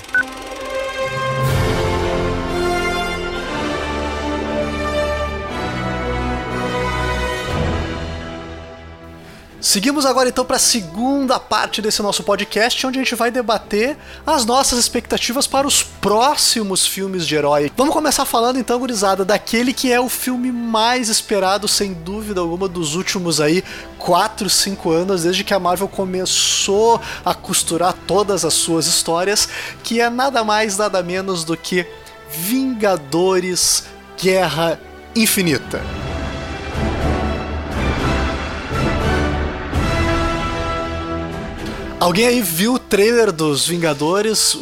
[9.62, 13.98] Seguimos agora então para a segunda parte desse nosso podcast, onde a gente vai debater
[14.26, 17.70] as nossas expectativas para os próximos filmes de herói.
[17.76, 22.70] Vamos começar falando então, gurizada, daquele que é o filme mais esperado, sem dúvida alguma,
[22.70, 23.62] dos últimos aí
[23.98, 29.50] 4, 5 anos, desde que a Marvel começou a costurar todas as suas histórias,
[29.84, 31.86] que é nada mais, nada menos do que
[32.32, 33.84] Vingadores
[34.18, 34.80] Guerra
[35.14, 36.09] Infinita.
[42.00, 44.58] Alguém aí viu o trailer dos Vingadores?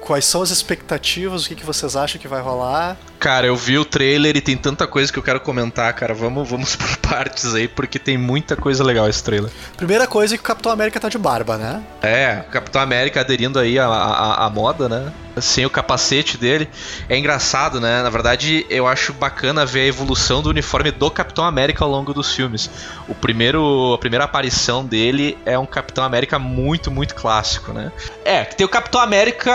[0.00, 1.44] Quais são as expectativas?
[1.44, 2.96] O que, que vocês acham que vai rolar?
[3.20, 6.12] Cara, eu vi o trailer e tem tanta coisa que eu quero comentar, cara.
[6.12, 9.48] Vamos, vamos por partes aí, porque tem muita coisa legal esse trailer.
[9.76, 11.84] Primeira coisa é que o Capitão América tá de barba, né?
[12.02, 15.12] É, o Capitão América aderindo aí à, à, à moda, né?
[15.40, 16.68] Sem o capacete dele.
[17.08, 18.02] É engraçado, né?
[18.02, 22.12] Na verdade, eu acho bacana ver a evolução do uniforme do Capitão América ao longo
[22.12, 22.70] dos filmes.
[23.08, 27.90] O primeiro, a primeira aparição dele é um Capitão América muito, muito clássico, né?
[28.24, 29.52] É, tem o Capitão América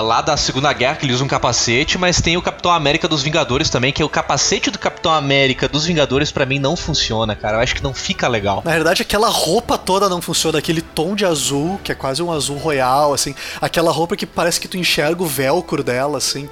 [0.00, 3.22] lá da Segunda Guerra, que ele usa um capacete, mas tem o Capitão América dos
[3.22, 7.34] Vingadores também, que é o capacete do Capitão América dos Vingadores, pra mim não funciona,
[7.34, 7.58] cara.
[7.58, 8.62] Eu acho que não fica legal.
[8.64, 10.58] Na verdade, aquela roupa toda não funciona.
[10.58, 13.34] Aquele tom de azul, que é quase um azul royal, assim.
[13.60, 16.48] Aquela roupa que parece que tu enxerga o velcro dela, assim.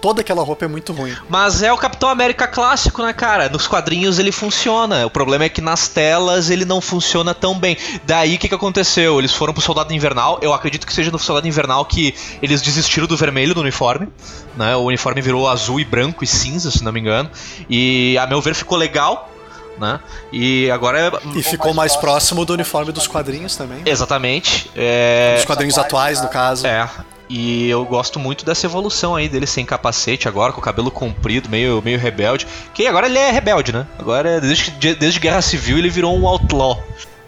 [0.00, 1.14] Toda aquela roupa é muito ruim.
[1.28, 3.50] Mas é o Capitão América clássico, né, cara?
[3.50, 5.04] Nos quadrinhos ele funciona.
[5.06, 7.76] O problema é que nas telas ele não funciona tão bem.
[8.04, 9.18] Daí o que, que aconteceu?
[9.18, 10.38] Eles foram pro Soldado Invernal.
[10.40, 14.08] Eu acredito que seja no Soldado Invernal que eles desistiram do vermelho do uniforme.
[14.56, 14.74] Né?
[14.74, 17.30] O uniforme virou azul e branco e cinza, se não me engano.
[17.68, 19.30] E a meu ver ficou legal.
[19.78, 20.00] Né?
[20.32, 21.38] E agora é.
[21.38, 23.82] E ficou mais próximo do uniforme dos quadrinhos também.
[23.84, 24.70] Exatamente.
[24.74, 25.36] É...
[25.36, 26.66] Dos quadrinhos atuais, no caso.
[26.66, 26.88] É.
[27.32, 31.48] E eu gosto muito dessa evolução aí dele sem capacete agora, com o cabelo comprido,
[31.48, 32.44] meio, meio rebelde.
[32.74, 33.86] Que agora ele é rebelde, né?
[33.96, 36.82] Agora, desde, desde Guerra Civil, ele virou um outlaw.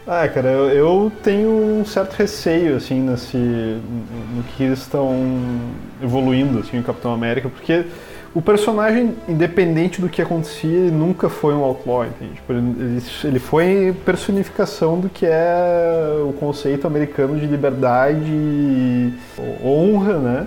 [0.05, 5.17] Ah, cara, eu, eu tenho um certo receio, assim, nesse, no que eles estão
[6.03, 7.85] evoluindo, assim, o Capitão América, porque
[8.35, 12.35] o personagem, independente do que acontecia, ele nunca foi um outlaw, entende?
[12.35, 19.13] Tipo, ele, ele- foi personificação do que é o conceito americano de liberdade e
[19.63, 20.47] honra, né?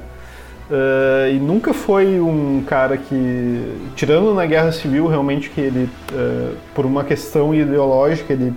[0.71, 6.53] Eh, e nunca foi um cara que, tirando na Guerra Civil, realmente que ele, eh,
[6.73, 8.51] por uma questão ideológica, ele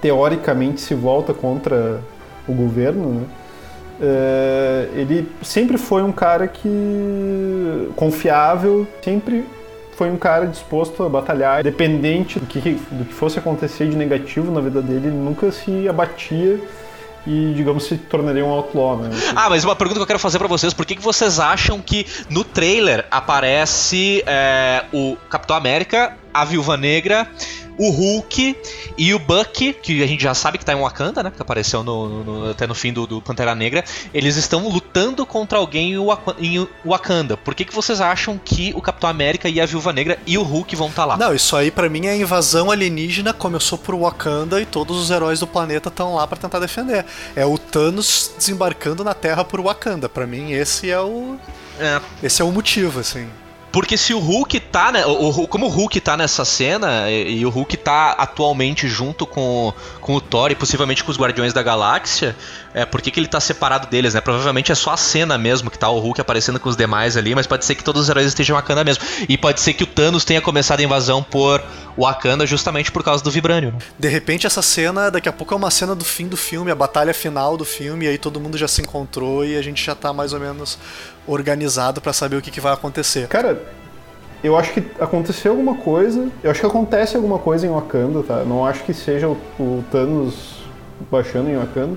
[0.00, 2.00] teoricamente se volta contra
[2.48, 3.22] o governo, né?
[4.00, 9.44] É, ele sempre foi um cara que confiável, sempre
[9.92, 12.60] foi um cara disposto a batalhar, independente do que,
[12.90, 16.58] do que fosse acontecer de negativo na vida dele, ele nunca se abatia
[17.26, 19.10] e, digamos, se tornaria um outlaw, né?
[19.36, 21.80] Ah, mas uma pergunta que eu quero fazer pra vocês: por que, que vocês acham
[21.80, 27.28] que no trailer aparece é, o Capitão América, a Viúva Negra,
[27.82, 28.56] o Hulk
[28.98, 31.32] e o Bucky, que a gente já sabe que tá em Wakanda, né?
[31.34, 33.82] Que apareceu no, no- até no fim do, do Pantera Negra.
[34.12, 37.38] Eles estão lutando contra alguém em Waka- em Wakanda.
[37.38, 40.42] Por que, que vocês acham que o Capitão América e a Viúva Negra e o
[40.42, 41.16] Hulk vão estar lá?
[41.16, 45.10] Não, isso aí pra mim é a invasão alienígena, começou por Wakanda e todos os
[45.10, 47.06] heróis do planeta estão lá pra tentar defender.
[47.34, 50.06] É o Thanos desembarcando na Terra por Wakanda.
[50.08, 51.36] Pra mim esse é o
[51.78, 53.26] É, esse é o motivo, assim.
[53.72, 55.06] Porque se o Hulk tá, né?
[55.06, 59.72] O, como o Hulk tá nessa cena, e, e o Hulk tá atualmente junto com,
[60.00, 62.34] com o Thor e possivelmente com os Guardiões da Galáxia,
[62.74, 64.20] é, por que, que ele tá separado deles, né?
[64.20, 67.34] Provavelmente é só a cena mesmo que tá o Hulk aparecendo com os demais ali,
[67.34, 69.04] mas pode ser que todos os heróis estejam Wakanda mesmo.
[69.28, 71.62] E pode ser que o Thanos tenha começado a invasão por
[71.96, 73.72] Wakanda justamente por causa do Vibranium.
[73.72, 73.78] né?
[73.98, 76.74] De repente essa cena, daqui a pouco é uma cena do fim do filme, a
[76.74, 79.94] batalha final do filme, e aí todo mundo já se encontrou e a gente já
[79.94, 80.78] tá mais ou menos
[81.32, 83.28] organizado pra saber o que, que vai acontecer.
[83.28, 83.62] Cara,
[84.42, 86.28] eu acho que aconteceu alguma coisa.
[86.42, 88.44] Eu acho que acontece alguma coisa em Wakanda, tá?
[88.44, 90.64] Não acho que seja o, o Thanos
[91.10, 91.96] baixando em Wakanda.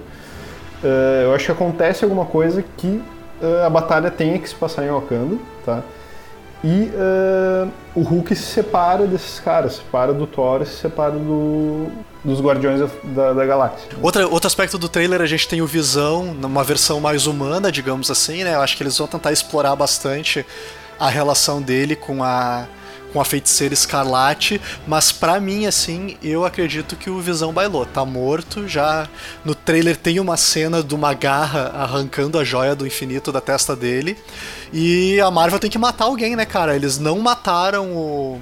[0.83, 3.01] Eh, eu acho que acontece alguma coisa que
[3.41, 5.81] eh, a batalha tenha que se passar em Wakanda, tá?
[6.63, 11.87] E eh, o Hulk se separa desses caras, se separa do Thor, se separa do,
[12.23, 13.89] dos Guardiões da, da, Galáxia.
[14.01, 18.09] Outra, outro aspecto do trailer, a gente tem o Visão, numa versão mais humana, digamos
[18.09, 18.55] assim, né?
[18.55, 20.45] Eu acho que eles vão tentar explorar bastante
[20.99, 22.65] a relação dele com a,
[23.11, 27.85] com a feiticeira escarlate, mas pra mim, assim, eu acredito que o Visão bailou.
[27.85, 29.07] Tá morto, já
[29.43, 33.75] no trailer tem uma cena de uma garra arrancando a joia do infinito da testa
[33.75, 34.17] dele.
[34.71, 36.75] E a Marvel tem que matar alguém, né, cara?
[36.75, 38.41] Eles não mataram o,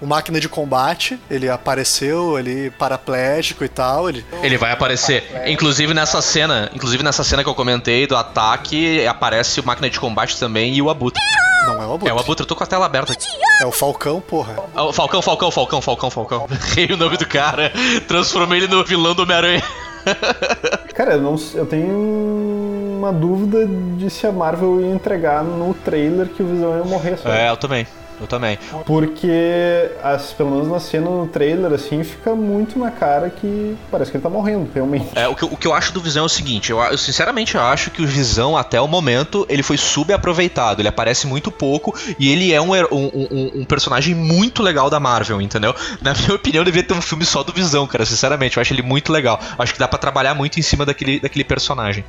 [0.00, 4.08] o máquina de combate, ele apareceu ali paraplégico e tal.
[4.08, 4.24] Ele...
[4.42, 5.24] Ele vai aparecer.
[5.46, 10.00] Inclusive nessa cena, inclusive nessa cena que eu comentei do ataque, aparece o máquina de
[10.00, 11.20] combate também e o Abutre.
[11.66, 12.08] Não é o Abutre.
[12.08, 13.26] É o Abutre, eu tô com a tela aberta aqui.
[13.60, 14.56] É o Falcão, porra.
[14.74, 16.48] Ah, o Falcão, Falcão, Falcão, Falcão, Falcão.
[16.76, 17.72] Errei o nome do cara.
[18.08, 19.62] Transformei ele no vilão do Homem-Aranha.
[20.94, 26.28] Cara, eu, não, eu tenho uma dúvida de se a Marvel ia entregar no trailer
[26.28, 27.28] que o Visão ia morrer só.
[27.28, 27.86] É, eu também.
[28.20, 28.58] Eu também.
[28.84, 34.10] Porque, as, pelo menos na cena no trailer, assim, fica muito na cara que parece
[34.10, 35.06] que ele tá morrendo, realmente.
[35.14, 36.98] É, o, que, eu- o que eu acho do Visão é o seguinte, eu, eu
[36.98, 40.82] sinceramente acho que o Visão, até o momento, ele foi subaproveitado.
[40.82, 45.00] Ele aparece muito pouco e ele é um, um, um- um personagem muito legal da
[45.00, 45.74] Marvel, entendeu?
[46.02, 48.56] Na minha opinião, devia ter um filme só do Visão, cara, sinceramente.
[48.56, 49.40] Eu acho ele muito legal.
[49.58, 52.04] Acho que dá pra trabalhar muito em cima daquele, daquele personagem.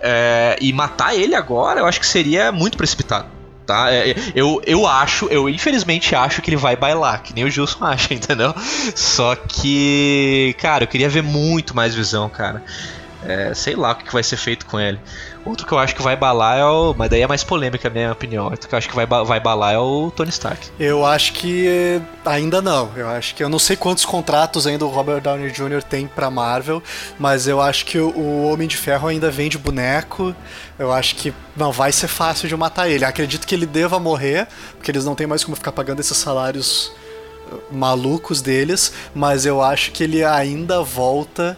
[0.00, 3.26] É, e matar ele agora, eu acho que seria muito precipitado.
[3.70, 3.92] Tá?
[3.92, 7.84] É, Eu, eu acho, eu infelizmente acho que ele vai bailar, que nem o Gilson
[7.86, 8.52] acha, entendeu?
[8.96, 12.64] Só que, cara, eu queria ver muito mais visão, cara.
[13.22, 14.98] É, sei lá o que vai ser feito com ele.
[15.44, 16.94] Outro que eu acho que vai balar é o.
[16.96, 18.44] Mas daí é mais polêmica a minha opinião.
[18.44, 20.68] Outro que eu acho que vai, vai balar é o Tony Stark.
[20.78, 22.90] Eu acho que eh, ainda não.
[22.94, 25.82] Eu acho que eu não sei quantos contratos ainda o Robert Downey Jr.
[25.82, 26.82] tem pra Marvel,
[27.18, 30.34] mas eu acho que o, o Homem de Ferro ainda vende boneco.
[30.78, 33.04] Eu acho que não vai ser fácil de matar ele.
[33.04, 36.92] Acredito que ele deva morrer, porque eles não têm mais como ficar pagando esses salários
[37.50, 41.56] eh, malucos deles, mas eu acho que ele ainda volta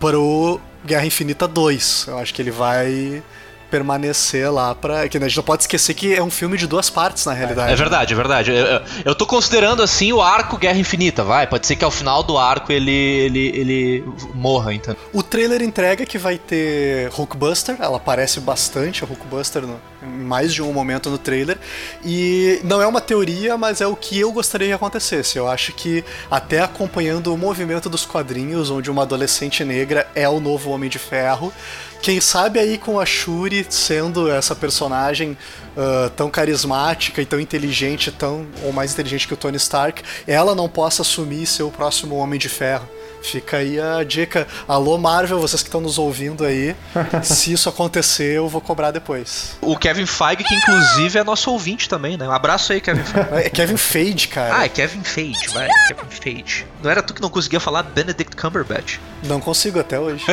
[0.00, 2.06] pro Guerra Infinita 2.
[2.08, 3.22] Eu acho que ele vai
[3.70, 5.08] permanecer lá pra.
[5.08, 7.72] Que a gente não pode esquecer que é um filme de duas partes, na realidade.
[7.72, 8.50] É verdade, é verdade.
[8.50, 11.46] Eu, eu- eu tô considerando assim o arco Guerra Infinita, vai.
[11.46, 14.94] Pode ser que ao final do arco ele, ele, ele morra, então.
[15.12, 20.62] O trailer entrega que vai ter Hulkbuster, ela aparece bastante, a Hulkbuster, no, mais de
[20.62, 21.58] um momento no trailer.
[22.04, 25.38] E não é uma teoria, mas é o que eu gostaria que acontecesse.
[25.38, 30.40] Eu acho que, até acompanhando o movimento dos quadrinhos, onde uma adolescente negra é o
[30.40, 31.52] novo Homem de Ferro,
[32.00, 35.36] quem sabe aí com a Shuri sendo essa personagem
[35.76, 40.54] ah, tão carismática e tão inteligente, tão ou mais inteligente que o Tony Stark, ela
[40.54, 42.88] não possa assumir ser o próximo Homem de Ferro.
[43.22, 44.46] Fica aí a dica.
[44.66, 46.74] Alô, Marvel, vocês que estão nos ouvindo aí.
[47.22, 49.56] se isso acontecer, eu vou cobrar depois.
[49.60, 52.26] O Kevin Feige, que inclusive é nosso ouvinte também, né?
[52.26, 53.28] Um abraço aí, Kevin Feige.
[53.32, 54.58] É Kevin Feige, cara.
[54.58, 55.68] Ah, é Kevin Feige, vai.
[55.88, 56.66] Kevin Feige.
[56.82, 58.98] Não era tu que não conseguia falar Benedict Cumberbatch?
[59.22, 60.24] Não consigo até hoje.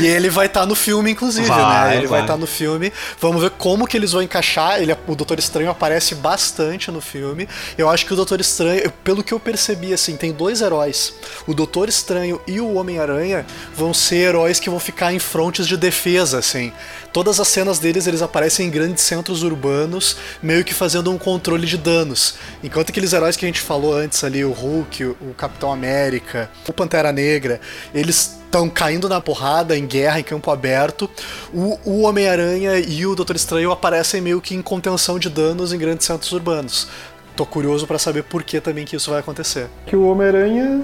[0.00, 1.96] e ele vai estar no filme, inclusive, Vai, né?
[1.98, 2.92] Ele vai estar no filme.
[3.20, 4.80] Vamos ver como que eles vão encaixar.
[4.82, 7.48] Ele, o Doutor Estranho aparece bastante no filme.
[7.78, 11.14] Eu acho que o Doutor Estranho, pelo que eu percebi, assim, tem dois heróis.
[11.46, 15.76] O Doutor Estranho e o Homem-Aranha vão ser heróis que vão ficar em frontes de
[15.76, 16.72] defesa, assim.
[17.12, 21.66] Todas as cenas deles, eles aparecem em grandes centros urbanos, meio que fazendo um controle
[21.66, 22.34] de danos.
[22.62, 26.72] Enquanto aqueles heróis que a gente falou antes ali, o Hulk, o Capitão América, o
[26.72, 27.60] Pantera Negra,
[27.94, 31.10] eles estão caindo na porrada, em guerra, em campo aberto.
[31.52, 35.78] O, o Homem-Aranha e o Doutor Estranho aparecem meio que em contenção de danos em
[35.78, 36.88] grandes centros urbanos.
[37.36, 39.68] Tô curioso pra saber por que também que isso vai acontecer.
[39.86, 40.82] Que o Homem-Aranha,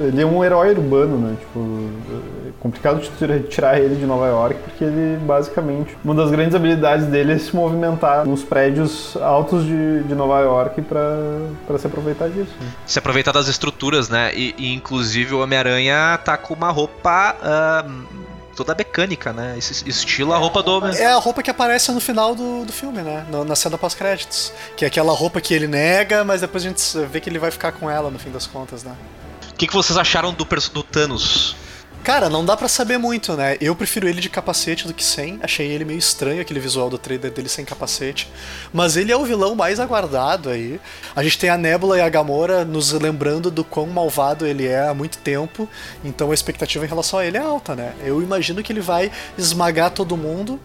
[0.00, 1.36] ele é um herói urbano, né?
[1.40, 1.88] Tipo,
[2.46, 6.54] é complicado de tira- tirar ele de Nova York, porque ele, basicamente, uma das grandes
[6.54, 11.00] habilidades dele é se movimentar nos prédios altos de, de Nova York pra,
[11.66, 12.52] pra se aproveitar disso.
[12.60, 12.66] né?
[12.86, 14.32] Se aproveitar das estruturas, né?
[14.34, 17.36] E, e, inclusive o Homem-Aranha tá com uma roupa
[18.56, 19.54] toda mecânica, né?
[19.56, 20.96] Esse estilo a roupa do Homem.
[20.96, 23.24] É a roupa que aparece no final do, do filme, né?
[23.30, 24.52] Na, na cena pós-créditos.
[24.76, 27.50] Que é aquela roupa que ele nega, mas depois a gente vê que ele vai
[27.52, 28.92] ficar com ela no fim das contas, né?
[29.50, 31.56] O que, que vocês acharam do, do Thanos?
[32.08, 33.58] Cara, não dá pra saber muito, né?
[33.60, 35.38] Eu prefiro ele de capacete do que sem.
[35.42, 38.30] Achei ele meio estranho, aquele visual do trailer dele sem capacete.
[38.72, 40.80] Mas ele é o vilão mais aguardado aí.
[41.14, 44.88] A gente tem a Nebula e a Gamora nos lembrando do quão malvado ele é
[44.88, 45.68] há muito tempo.
[46.02, 47.92] Então a expectativa em relação a ele é alta, né?
[48.02, 50.58] Eu imagino que ele vai esmagar todo mundo.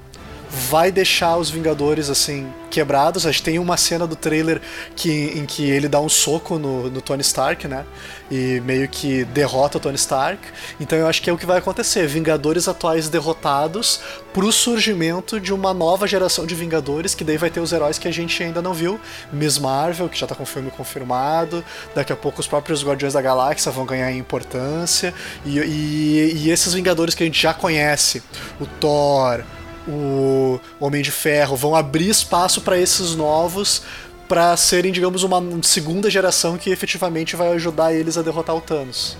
[0.69, 3.25] Vai deixar os Vingadores assim quebrados.
[3.25, 4.61] A gente tem uma cena do trailer
[4.95, 7.83] que, em que ele dá um soco no, no Tony Stark, né?
[8.29, 10.39] E meio que derrota o Tony Stark.
[10.79, 12.05] Então eu acho que é o que vai acontecer.
[12.05, 13.99] Vingadores atuais derrotados
[14.31, 18.07] pro surgimento de uma nova geração de Vingadores, que daí vai ter os heróis que
[18.07, 18.99] a gente ainda não viu.
[19.31, 21.65] Miss Marvel, que já tá com o filme confirmado.
[21.95, 25.13] Daqui a pouco os próprios Guardiões da Galáxia vão ganhar importância.
[25.43, 28.21] E, e, e esses Vingadores que a gente já conhece,
[28.59, 29.43] o Thor,
[29.87, 33.83] o Homem de Ferro, vão abrir espaço para esses novos
[34.27, 39.17] pra serem, digamos, uma segunda geração que efetivamente vai ajudar eles a derrotar o Thanos.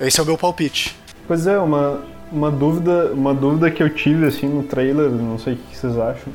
[0.00, 0.96] Esse é o meu palpite.
[1.28, 2.00] Pois é, uma,
[2.32, 5.96] uma dúvida, uma dúvida que eu tive assim no trailer, não sei o que vocês
[5.98, 6.32] acham,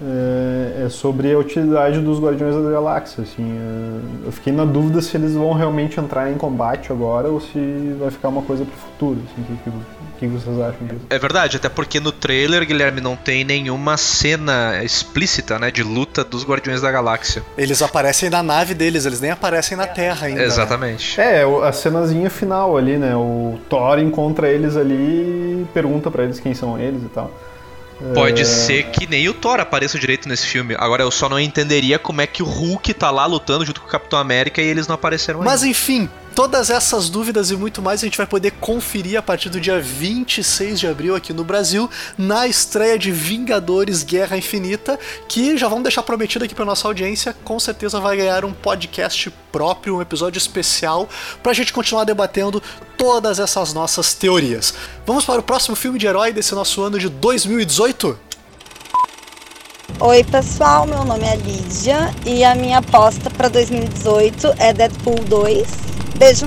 [0.00, 3.22] é, é sobre a utilidade dos Guardiões da Galáxia.
[3.22, 7.40] Assim, é, eu fiquei na dúvida se eles vão realmente entrar em combate agora ou
[7.40, 9.20] se vai ficar uma coisa pro futuro.
[9.26, 9.72] Assim, o que, que, o
[10.28, 11.00] que vocês acham disso?
[11.10, 16.22] É verdade, até porque no trailer, Guilherme, não tem nenhuma cena explícita, né, de luta
[16.24, 17.42] dos Guardiões da Galáxia.
[17.56, 20.40] Eles aparecem na nave deles, eles nem aparecem na Terra ainda.
[20.40, 20.46] né?
[20.46, 21.20] Exatamente.
[21.20, 23.14] É, o- a cenazinha final ali, né?
[23.16, 27.30] O Thor encontra eles ali e pergunta pra eles quem são eles e tal.
[28.14, 30.74] Pode É, ser que nem o Thor apareça direito nesse filme.
[30.76, 33.86] Agora eu só não entenderia como é que o Hulk tá lá lutando junto com
[33.86, 35.68] o Capitão América e eles não apareceram Mas ainda.
[35.70, 39.60] enfim, todas essas dúvidas e muito mais a gente vai poder conferir a partir do
[39.60, 45.68] dia 26 de abril aqui no Brasil, na estreia de Vingadores Guerra Infinita, que já
[45.68, 50.02] vamos deixar prometido aqui pra nossa audiência, com certeza vai ganhar um podcast próprio, um
[50.02, 51.08] episódio especial,
[51.42, 52.62] pra gente continuar debatendo
[52.96, 54.74] todas essas nossas teorias.
[55.06, 58.18] Vamos para o próximo filme de herói desse nosso ano de 2018?
[60.00, 66.01] Oi, pessoal, meu nome é Lídia e a minha aposta para 2018 é Deadpool 2.
[66.22, 66.46] Beijo.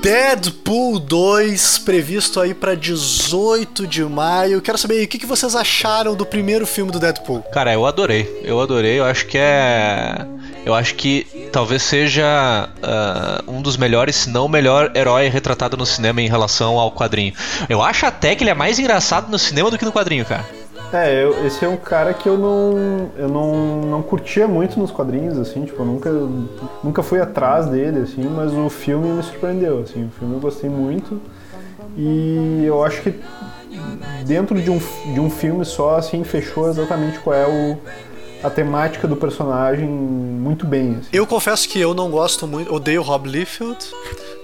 [0.00, 4.62] Deadpool 2, previsto aí pra 18 de maio.
[4.62, 7.42] Quero saber aí, o que que vocês acharam do primeiro filme do Deadpool?
[7.52, 8.40] Cara, eu adorei.
[8.44, 9.00] Eu adorei.
[9.00, 10.24] Eu acho que é.
[10.64, 15.76] Eu acho que talvez seja ah, um dos melhores, se não o melhor herói retratado
[15.76, 17.34] no cinema em relação ao quadrinho.
[17.68, 20.46] Eu acho até que ele é mais engraçado no cinema do que no quadrinho, cara.
[20.92, 24.90] É, eu- esse é um cara que eu não eu não, não curtia muito nos
[24.92, 26.10] quadrinhos, assim, tipo, eu nunca,
[26.84, 30.70] nunca fui atrás dele, assim, mas o filme me surpreendeu, assim, o filme eu gostei
[30.70, 31.20] muito
[31.96, 33.14] e eu acho que
[34.24, 34.78] dentro de um,
[35.12, 37.76] de um filme só, assim, fechou exatamente qual é o,
[38.42, 41.08] a temática do personagem muito bem, assim.
[41.12, 43.78] Eu confesso que eu não gosto muito, odeio Rob Liefeld,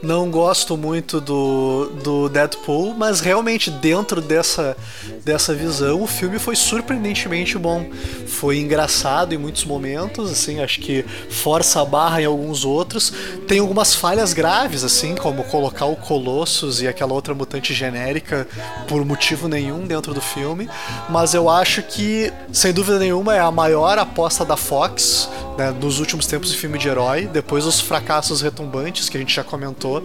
[0.03, 4.77] não gosto muito do, do Deadpool, mas realmente dentro dessa,
[5.25, 7.87] dessa visão o filme foi surpreendentemente bom.
[8.27, 13.13] Foi engraçado em muitos momentos, assim, acho que força a barra em alguns outros.
[13.47, 18.49] Tem algumas falhas graves, assim, como colocar o Colossus e aquela outra mutante genérica
[18.89, 20.69] por motivo nenhum dentro do filme,
[21.09, 25.29] mas eu acho que, sem dúvida nenhuma, é a maior aposta da Fox
[25.61, 29.35] né, nos últimos tempos de filme de herói, depois dos fracassos retumbantes que a gente
[29.35, 30.03] já comentou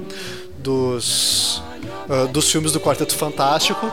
[0.58, 1.64] dos,
[2.10, 3.90] ah, dos filmes do Quarteto Fantástico.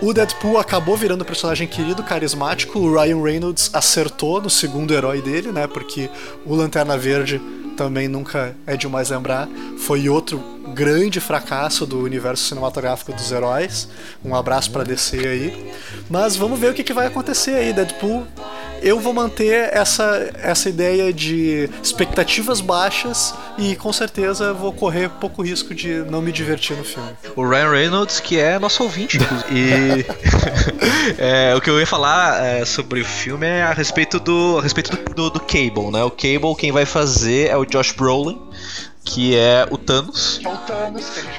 [0.00, 2.78] O Deadpool acabou virando um personagem querido, carismático.
[2.78, 5.66] O Ryan Reynolds acertou no segundo herói dele, né?
[5.66, 6.08] Porque
[6.46, 7.40] o Lanterna Verde
[7.76, 9.46] também nunca é demais lembrar.
[9.78, 10.42] Foi outro
[10.72, 13.88] grande fracasso do universo cinematográfico dos heróis.
[14.24, 15.72] Um abraço pra DC aí.
[16.08, 18.26] Mas vamos ver o que, que vai acontecer aí, Deadpool.
[18.82, 25.42] Eu vou manter essa, essa ideia de expectativas baixas e com certeza vou correr pouco
[25.42, 27.08] risco de não me divertir no filme.
[27.34, 29.18] O Ryan Reynolds, que é nosso ouvinte.
[29.50, 30.04] E
[31.18, 34.62] é, o que eu ia falar é, sobre o filme é a respeito do a
[34.62, 36.04] respeito do, do, do Cable, né?
[36.04, 38.38] O Cable quem vai fazer é o Josh Brolin,
[39.04, 40.40] que é o Thanos.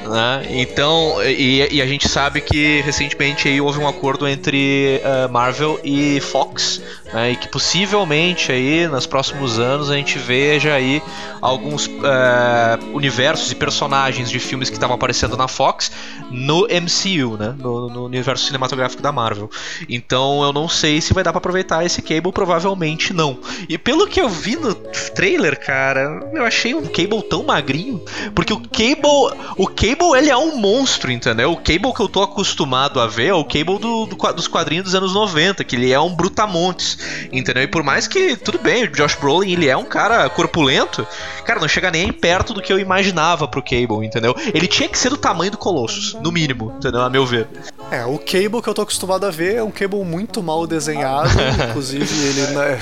[0.04, 0.46] Né?
[0.50, 5.80] Então, e, e a gente sabe que recentemente aí houve um acordo entre eh, Marvel
[5.84, 7.32] e Fox, né?
[7.32, 11.02] E que possivelmente aí nos próximos anos a gente veja aí
[11.42, 15.92] alguns eh, universos e personagens de filmes que estavam aparecendo na Fox
[16.30, 17.56] no MCU, né?
[17.58, 19.50] No, no universo cinematográfico da Marvel.
[19.90, 23.40] Então eu não sei se vai dar pra aproveitar esse Cable, provavelmente não.
[23.68, 28.04] E pelo que eu vi no trailer, cara, eu achei um Cable tão magrinho,
[28.34, 31.52] porque o Cable, o Cable ele é um monstro, entendeu?
[31.52, 34.86] O Cable que eu tô acostumado a ver é o Cable do, do dos quadrinhos
[34.86, 36.98] dos anos 90, que ele é um brutamontes,
[37.32, 37.64] entendeu?
[37.64, 41.08] E por mais que, tudo bem, o Josh Brolin, ele é um cara corpulento,
[41.46, 44.36] cara, não chega nem perto do que eu imaginava pro Cable, entendeu?
[44.54, 47.02] Ele tinha que ser do tamanho do Colossus, no mínimo, entendeu?
[47.02, 47.48] A meu ver.
[47.92, 51.30] É, o Cable que eu tô acostumado a ver é um Cable muito mal desenhado,
[51.70, 52.80] inclusive ele né,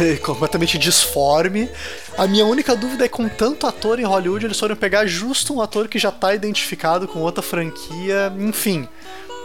[0.00, 1.68] é completamente disforme.
[2.16, 5.60] A minha única dúvida é com tanto ator em Hollywood, eles foram pegar justo um
[5.60, 8.88] ator que já tá identificado com outra franquia, enfim.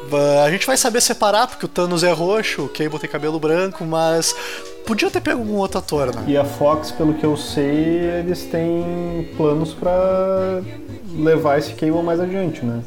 [0.07, 3.39] Va- A gente vai saber separar, porque o Thanos é roxo, o Cable tem cabelo
[3.39, 4.35] branco, mas
[4.85, 6.23] podia ter pego algum outro ator, né?
[6.27, 7.65] E a Fox, pelo que eu sei,
[8.19, 10.61] eles têm planos pra
[11.17, 12.81] levar esse Cable mais adiante, né?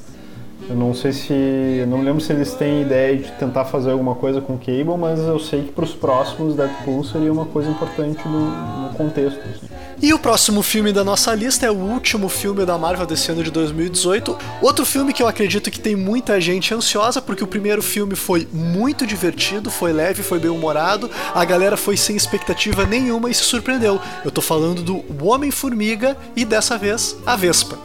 [0.69, 1.33] Eu não sei se.
[1.33, 4.97] Eu não lembro se eles têm ideia de tentar fazer alguma coisa com o Cable,
[4.99, 8.51] mas eu sei que pros próximos Deadpool seria uma coisa importante no,
[8.83, 9.41] no contexto.
[9.41, 9.75] assim.
[10.01, 13.43] E o próximo filme da nossa lista é o último filme da Marvel desse ano
[13.43, 14.37] de 2018.
[14.63, 18.49] Outro filme que eu acredito que tem muita gente ansiosa, porque o primeiro filme foi
[18.53, 23.45] muito divertido, foi leve, foi bem humorado, a galera foi sem expectativa nenhuma e se
[23.45, 24.01] surpreendeu.
[24.25, 27.79] Eu tô falando do Homem-Formiga e dessa vez a Vespa.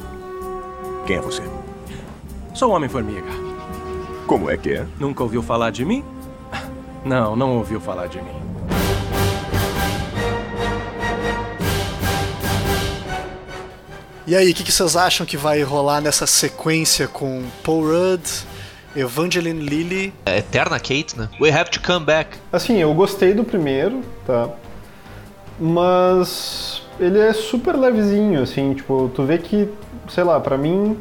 [1.06, 1.59] Quem é você?
[2.54, 3.28] Sou um Homem-Formiga.
[4.28, 4.86] Como é que é?
[5.00, 6.04] Nunca ouviu falar de mim?
[7.06, 8.40] Não, não ouviu falar de mim.
[14.28, 18.24] E aí, o que, que vocês acham que vai rolar nessa sequência com Paul Rudd,
[18.96, 20.14] Evangeline Lilly?
[20.26, 21.30] É Eterna Kate, né?
[21.42, 22.38] We have to come back.
[22.52, 24.50] Assim, eu gostei do primeiro, tá?
[25.60, 29.68] Mas ele é super levezinho, assim, tipo, tu vê que,
[30.10, 30.96] sei lá, pra mim,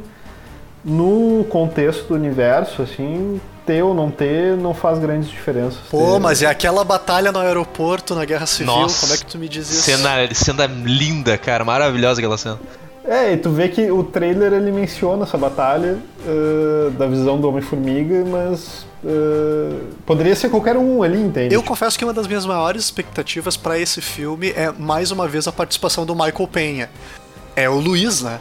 [0.88, 5.78] no contexto do universo, assim, ter ou não ter não faz grandes diferenças.
[5.90, 9.00] Pô, Ter- mas é aquela batalha no aeroporto, na Guerra Civil, Nossa.
[9.02, 9.82] como é que tu me diz isso?
[9.82, 11.64] Cena, cena linda, cara.
[11.64, 12.58] Maravilhosa aquela cena.
[13.04, 17.48] É, e tu vê que o trailer ele menciona essa batalha eh, da visão do
[17.48, 21.54] Homem-Formiga, mas eh, poderia ser qualquer um ali, entende?
[21.54, 25.48] Eu confesso que uma das minhas maiores expectativas pra esse filme é mais uma vez
[25.48, 26.90] a participação do Michael Penha.
[27.56, 28.38] É o Luiz, né?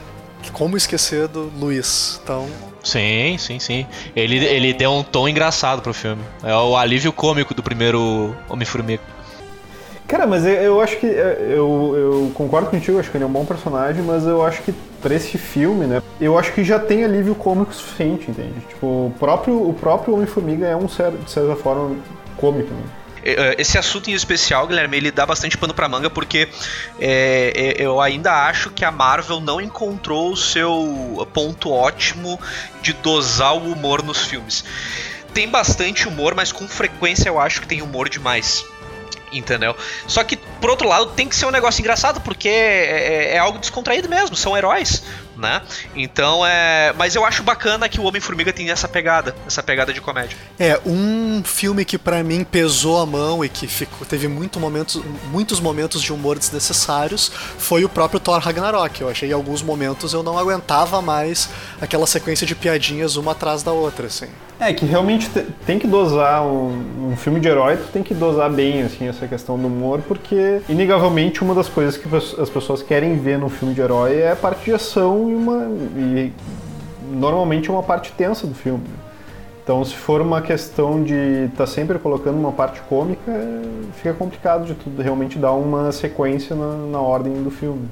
[0.51, 2.19] Como esquecer do Luiz?
[2.23, 2.47] Então,
[2.87, 3.85] Sim, sim, sim.
[4.15, 6.23] Ele, ele deu um tom engraçado pro filme.
[6.41, 9.03] É o alívio cômico do primeiro Homem-Formiga.
[10.07, 11.05] Cara, mas eu, eu acho que.
[11.05, 14.73] Eu, eu concordo contigo, acho que ele é um bom personagem, mas eu acho que
[15.01, 16.01] pra esse filme, né?
[16.19, 18.53] Eu acho que já tem alívio cômico suficiente, entende?
[18.69, 20.93] Tipo, o próprio, o próprio Homem-Formiga é um, de
[21.29, 21.97] certa forma,
[22.37, 22.83] cômico, né?
[23.29, 26.47] Eh, Esse assunto em especial, Guilherme, ele dá bastante pano pra manga porque
[26.99, 32.39] é, é, eu ainda acho que a Marvel não encontrou o seu ponto ótimo
[32.81, 34.63] de dosar o humor nos filmes.
[35.33, 38.65] Tem bastante humor, mas com frequência eu acho que tem humor demais.
[39.31, 39.75] Entendeu?
[40.07, 43.37] Só que, por outro lado, tem que ser um negócio engraçado, porque é, é- é
[43.37, 45.03] algo descontraído mesmo, são heróis,
[45.37, 45.61] né?
[45.95, 46.93] Então é.
[46.97, 50.37] Mas eu acho bacana que o Homem-Formiga tem essa pegada, essa pegada de comédia.
[50.59, 55.01] é um filme que pra mim pesou a mão e que ficou, teve muito momentos,
[55.31, 59.01] muitos momentos de humor desnecessários foi o próprio Thor Ragnarok.
[59.01, 61.49] Eu achei em alguns momentos eu não aguentava mais
[61.81, 64.27] aquela sequência de piadinhas uma atrás da outra, assim.
[64.59, 68.11] É, que realmente te- tem que dosar um, um filme de herói, tu tem que
[68.15, 72.07] dosar bem, assim, essa questão do humor, porque, inegavelmente, uma das coisas que
[72.41, 75.65] as pessoas querem ver num filme de herói é a parte de ação e uma...
[75.97, 76.33] E
[77.09, 78.85] normalmente é uma parte tensa do filme.
[79.63, 83.61] Então, se for uma questão de estar sempre colocando uma parte cômica, é-
[83.97, 87.89] fica complicado de tudo realmente dar uma sequência na, na ordem do filme.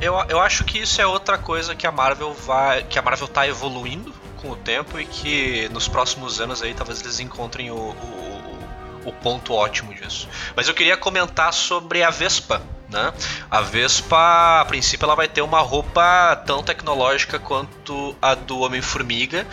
[0.00, 2.84] Eu, eu acho que isso é outra coisa que a Marvel vai.
[2.84, 7.00] que a Marvel tá evoluindo com o tempo e que nos próximos anos aí talvez
[7.00, 10.28] eles encontrem o, o, o ponto ótimo disso.
[10.54, 12.62] Mas eu queria comentar sobre a Vespa.
[12.90, 13.12] Né?
[13.50, 19.46] A Vespa, a princípio, ela vai ter uma roupa tão tecnológica quanto a do Homem-Formiga.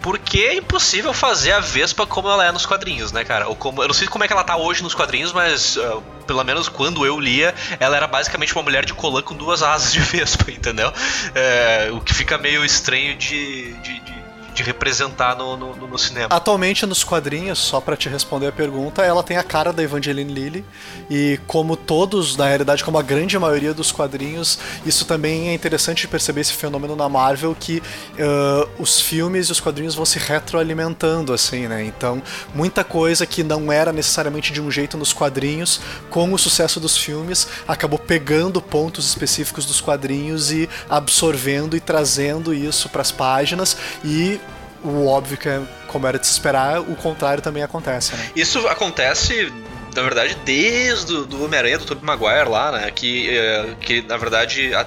[0.00, 3.48] Porque é impossível fazer a Vespa como ela é nos quadrinhos, né, cara?
[3.48, 6.00] Ou como, eu não sei como é que ela tá hoje nos quadrinhos, mas ah,
[6.26, 9.92] pelo menos quando eu lia, ela era basicamente uma mulher de colã com duas asas
[9.92, 10.90] de Vespa, entendeu?
[11.34, 14.19] É, o que fica meio estranho de, de, de-
[14.62, 16.28] representar no, no, no cinema.
[16.30, 20.32] Atualmente nos quadrinhos, só pra te responder a pergunta, ela tem a cara da Evangeline
[20.32, 20.64] Lilly
[21.08, 26.02] e como todos, na realidade, como a grande maioria dos quadrinhos, isso também é interessante
[26.02, 27.82] de perceber esse fenômeno na Marvel que
[28.18, 31.84] ah, os filmes e os quadrinhos vão se retroalimentando assim, né?
[31.84, 32.22] Então,
[32.54, 36.96] muita coisa que não era necessariamente de um jeito nos quadrinhos, com o sucesso dos
[36.96, 44.40] filmes, acabou pegando pontos específicos dos quadrinhos e absorvendo e trazendo isso pras páginas e
[44.84, 48.30] o óbvio que é, como era de se esperar, o contrário também acontece, né?
[48.34, 49.52] Isso acontece,
[49.94, 52.90] na verdade, desde o do Homem-Aranha do Tobey Maguire lá, né?
[52.90, 54.86] Que, eh, que na verdade, a-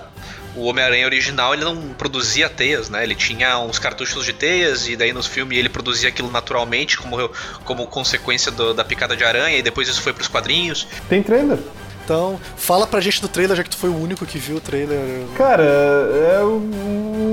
[0.55, 3.03] o Homem-Aranha original ele não produzia teias, né?
[3.03, 7.29] Ele tinha uns cartuchos de teias e daí nos filmes ele produzia aquilo naturalmente como,
[7.65, 10.87] como consequência do- da picada de aranha e depois isso foi pros quadrinhos.
[11.09, 11.57] Tem trailer?
[12.03, 14.59] Então, fala pra gente do trailer, já que tu foi o único que viu o
[14.59, 14.99] trailer.
[15.37, 16.59] Cara, é o-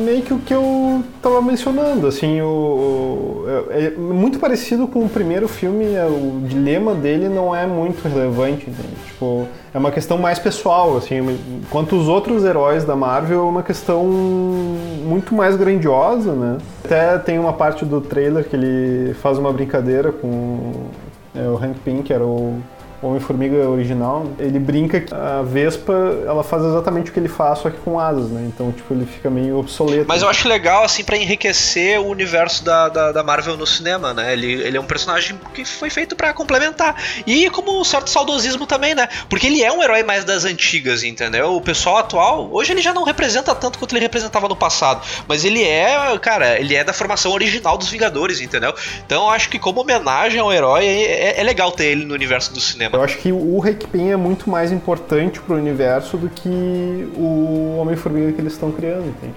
[0.04, 5.08] meio que o que eu tava mencionando, assim, o, é é muito parecido com o
[5.08, 8.66] primeiro filme, é, o dilema dele não é muito relevante?
[9.06, 11.16] Tipo, é uma questão mais pessoal, assim,
[11.62, 16.58] enquanto os outros heróis da Marvel é uma questão muito mais grandiosa, né?
[16.84, 20.72] Até tem uma parte do trailer que ele faz uma brincadeira com
[21.34, 22.58] é, o Hank Pym, que era o,
[23.03, 25.92] Homem-Formiga original, ele brinca que a Vespa,
[26.26, 28.44] ela faz exatamente o que ele faz, só que com asas, né?
[28.46, 30.05] Então, tipo, ele fica meio obsoleto.
[30.07, 34.12] Mas eu acho legal, assim, pra enriquecer o universo da, da, da Marvel no cinema,
[34.12, 34.32] né?
[34.34, 36.94] Ele, ele é um personagem que foi feito pra complementar.
[37.26, 39.09] E como um certo saudosismo também, né?
[39.28, 41.57] Porque ele é um herói mais das antigas, entendeu?
[41.57, 45.07] O pessoal atual, hoje ele já não representa tanto quanto ele representava no passado.
[45.26, 48.74] Mas ele é, cara, ele é da formação original dos Vingadores, entendeu?
[49.07, 52.53] Então eu acho que como homenagem ao herói, é, é legal ter ele no universo
[52.53, 52.89] do cinema.
[52.93, 58.32] Eu acho que o Pym é muito mais importante pro universo do que o Homem-Formiga
[58.32, 59.36] que eles estão criando, entende?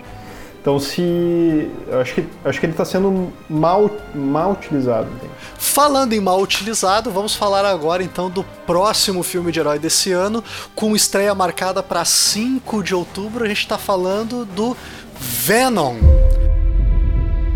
[0.64, 1.70] Então se.
[1.88, 5.34] Eu acho que, acho que ele está sendo mal, mal utilizado, entende?
[5.58, 10.42] Falando em mal utilizado, vamos falar agora então do próximo filme de herói desse ano,
[10.74, 13.44] com estreia marcada para 5 de outubro.
[13.44, 14.76] A gente está falando do
[15.20, 15.98] Venom.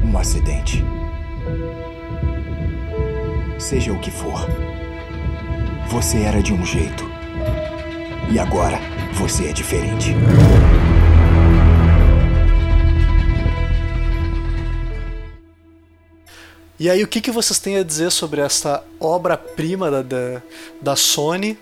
[0.03, 0.83] Um acidente.
[3.57, 4.66] Seja o que for.
[5.89, 7.09] Você era de um jeito.
[8.29, 8.77] E agora
[9.13, 10.13] você é diferente.
[16.79, 20.41] E aí, o que, que vocês têm a dizer sobre essa obra-prima da, da,
[20.81, 21.57] da Sony?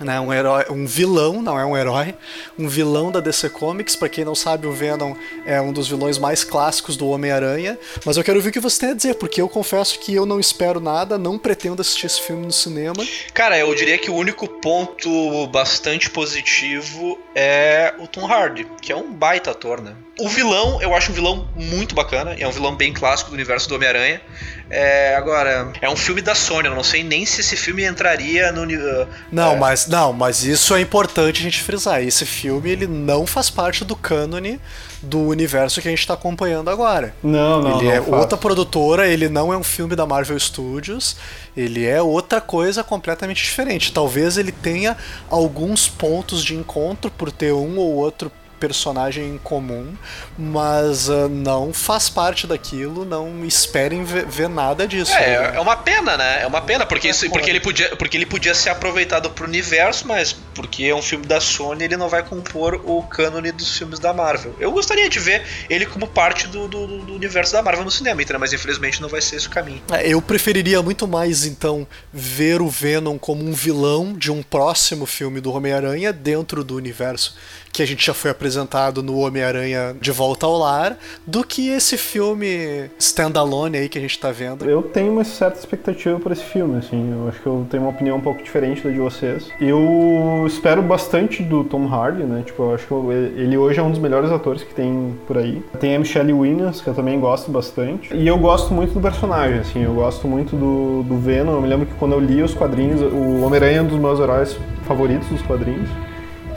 [0.00, 2.14] Né, um, herói, um vilão, não é um herói,
[2.56, 3.96] um vilão da DC Comics.
[3.96, 7.76] Para quem não sabe, o Venom é um dos vilões mais clássicos do Homem-Aranha.
[8.04, 10.24] Mas eu quero ver o que você tem a dizer, porque eu confesso que eu
[10.24, 13.04] não espero nada, não pretendo assistir esse filme no cinema.
[13.34, 18.96] Cara, eu diria que o único ponto bastante positivo é o Tom Hardy, que é
[18.96, 19.94] um baita ator, né?
[20.18, 23.68] O vilão, eu acho um vilão muito bacana, é um vilão bem clássico do universo
[23.68, 24.20] do Homem-Aranha.
[24.68, 28.50] É, agora, é um filme da Sony, eu não sei nem se esse filme entraria
[28.52, 28.64] no.
[28.64, 32.02] Uh, Não, é, mas não, mas isso é importante a gente frisar.
[32.02, 34.60] Esse filme ele não faz parte do cânone
[35.00, 37.14] do universo que a gente está acompanhando agora.
[37.22, 37.76] Não, não.
[37.76, 38.12] ele não é faz.
[38.12, 41.16] outra produtora, ele não é um filme da Marvel Studios,
[41.56, 43.92] ele é outra coisa completamente diferente.
[43.92, 44.96] Talvez ele tenha
[45.30, 49.94] alguns pontos de encontro por ter um ou outro personagem em comum,
[50.36, 55.12] mas ah, não faz parte daquilo, não esperem ver, ver nada disso.
[55.12, 55.56] É, né?
[55.56, 56.42] é uma pena, né?
[56.42, 60.06] É uma pena, porque, isso, porque, ele podia, porque ele podia ser aproveitado pro universo,
[60.06, 63.98] mas porque é um filme da Sony, ele não vai compor o cânone dos filmes
[63.98, 64.54] da Marvel.
[64.58, 68.22] Eu gostaria de ver ele como parte do, do, do universo da Marvel no cinema,
[68.22, 68.40] entendeu?
[68.40, 69.82] mas infelizmente não vai ser esse o caminho.
[69.90, 75.06] É, Eu preferiria muito mais, então, ver o Venom como um vilão de um próximo
[75.06, 77.36] filme do Homem-Aranha dentro do universo
[77.72, 81.96] que a gente já foi apresentado no Homem-Aranha de Volta ao Lar, do que esse
[81.96, 84.64] filme standalone aí que a gente tá vendo.
[84.64, 87.12] Eu tenho uma certa expectativa por esse filme, assim.
[87.12, 89.48] Eu acho que eu tenho uma opinião um pouco diferente da de vocês.
[89.60, 92.42] Eu espero bastante do Tom Hardy, né?
[92.44, 92.94] Tipo, eu acho que
[93.40, 95.62] ele hoje é um dos melhores atores que tem por aí.
[95.78, 98.14] Tem a Michelle Williams, que eu também gosto bastante.
[98.14, 99.82] E eu gosto muito do personagem, assim.
[99.82, 101.52] Eu gosto muito do, do Venom.
[101.52, 104.18] Eu me lembro que quando eu li os quadrinhos, o Homem-Aranha é um dos meus
[104.20, 104.56] heróis
[104.86, 105.88] favoritos dos quadrinhos.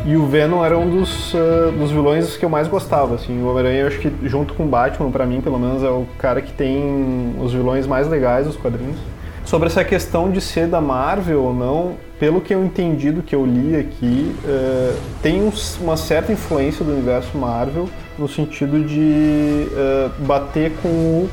[0.05, 3.41] E o Venom era um dos, ah, dos vilões que eu mais gostava, assim.
[3.41, 6.05] O Homem-Aranha, eu acho que junto com o Batman, pra mim, pelo menos, é o
[6.17, 8.97] cara que tem os vilões mais legais dos quadrinhos.
[9.45, 13.35] Sobre essa questão de ser da Marvel ou não, pelo que eu entendi do que
[13.35, 19.67] eu li aqui, eh, tem uns- uma certa influência do universo Marvel no sentido de
[19.75, 21.29] eh, bater com o,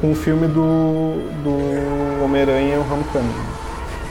[0.00, 3.63] com o filme do, do Homem-Aranha o Homecoming.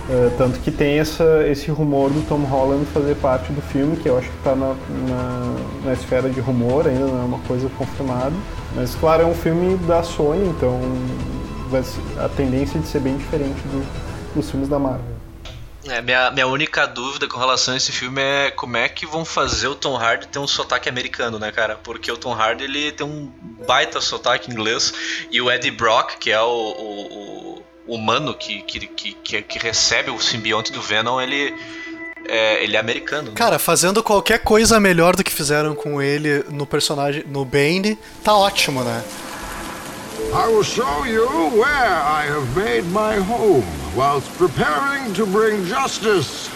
[0.10, 4.10] Uh, tanto que tem essa, esse rumor do Tom Holland fazer parte do filme, que
[4.10, 4.76] eu acho que está na,
[5.08, 8.34] na, na esfera de rumor, ainda não é uma coisa confirmada.
[8.76, 10.78] Mas, claro, é um filme da Sony, então
[12.24, 15.14] a tendência de ser bem diferente do- dos filmes da Marvel.
[15.88, 19.26] É, minha, minha única dúvida com relação a esse filme é como é que vão
[19.26, 21.78] fazer o Tom Hardy ter um sotaque americano, né, cara?
[21.82, 23.30] Porque o Tom Hardy ele tem um
[23.68, 24.94] baita sotaque inglês
[25.30, 30.10] e o Eddie Brock, que é o, o humano que, que, que, que, que recebe
[30.12, 31.54] o simbionte do Venom, ele
[32.28, 33.30] é, ele é americano.
[33.30, 33.36] né?
[33.36, 38.34] Cara, fazendo qualquer coisa melhor do que fizeram com ele no personagem, no Bane, tá
[38.34, 39.04] ótimo, né?
[40.34, 41.28] I will show you
[41.60, 43.66] where I have made my home
[43.96, 46.50] whilst preparing to bring justice.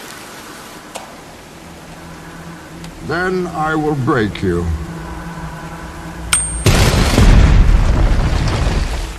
[3.06, 4.64] Then I will break you.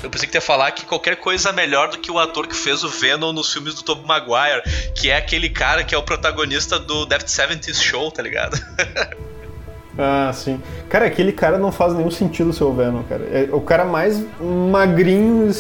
[0.10, 2.84] Eu pensei que ia falar que qualquer coisa melhor do que o ator que fez
[2.84, 4.64] o Venom nos filmes do Tobey Maguire,
[4.96, 8.60] que é aquele cara que é o protagonista do Death 70 Show, tá ligado?
[10.02, 10.64] Ah, sim.
[10.88, 13.22] Cara, aquele cara não faz nenhum sentido ser o Venom, cara.
[13.34, 15.54] É o cara mais magrinho,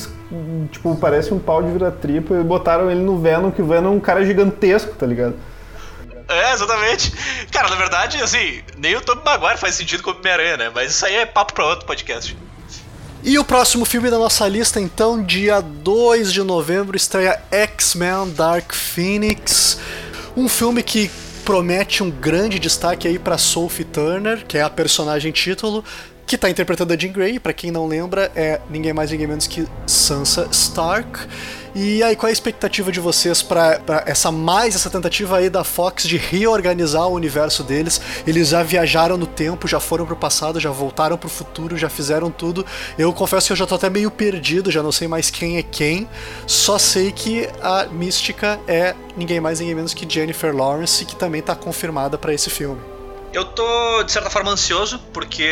[0.71, 3.95] tipo, parece um pau de vira-tripa e botaram ele no Venom, que o Venom é
[3.97, 5.35] um cara gigantesco, tá ligado?
[6.29, 7.11] É, exatamente.
[7.51, 10.71] Cara, na verdade, assim, nem o Tobey Maguire faz sentido como Homem-Aranha, né?
[10.73, 12.37] Mas isso aí é papo pra outro podcast.
[13.21, 18.73] E o próximo filme da nossa lista, então, dia 2 de novembro, estreia X-Men Dark
[18.73, 19.77] Phoenix.
[20.37, 21.11] Um filme que
[21.43, 25.83] promete um grande destaque aí para Sophie Turner, que é a personagem título,
[26.29, 29.47] que está interpretando a Jean Grey, para quem não lembra, é ninguém mais ninguém menos
[29.47, 31.27] que Sansa Stark.
[31.73, 35.63] E aí, qual é a expectativa de vocês para essa mais essa tentativa aí da
[35.63, 37.99] Fox de reorganizar o universo deles?
[38.27, 42.29] Eles já viajaram no tempo, já foram pro passado, já voltaram pro futuro, já fizeram
[42.29, 42.63] tudo.
[42.95, 45.63] Eu confesso que eu já tô até meio perdido, já não sei mais quem é
[45.63, 46.07] quem.
[46.45, 51.41] Só sei que a mística é ninguém mais ninguém menos que Jennifer Lawrence, que também
[51.41, 52.98] tá confirmada para esse filme.
[53.31, 55.47] Eu tô, de certa forma, ansioso, porque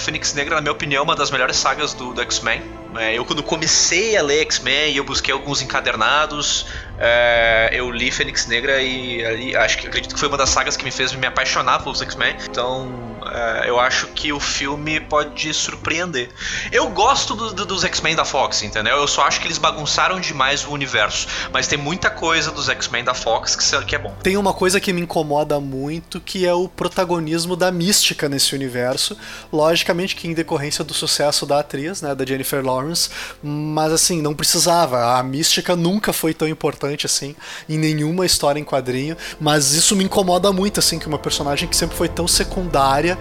[0.00, 2.60] Fênix Negra, na minha opinião, é uma das melhores sagas do, do X-Men.
[2.96, 6.66] É, eu, quando comecei a ler X-Men, eu busquei alguns encadernados,
[6.98, 10.76] é, eu li Fênix Negra e ali, acho que acredito que foi uma das sagas
[10.76, 12.36] que me fez me apaixonar pelos X-Men.
[12.48, 16.30] Então, é, eu acho que o filme pode surpreender.
[16.70, 18.96] Eu gosto do, do, dos X-Men da Fox, entendeu?
[18.96, 21.26] Eu só acho que eles bagunçaram demais o universo.
[21.52, 24.14] Mas tem muita coisa dos X-Men da Fox que, que é bom.
[24.22, 29.16] Tem uma coisa que me incomoda muito, que é o protagonismo da mística nesse universo.
[29.52, 33.10] Logicamente que em decorrência do sucesso da atriz, né, da Jennifer Lawrence,
[33.42, 35.18] mas assim, não precisava.
[35.18, 37.34] A mística nunca foi tão importante assim
[37.68, 41.76] em nenhuma história em quadrinho, mas isso me incomoda muito assim que uma personagem que
[41.76, 43.18] sempre foi tão secundária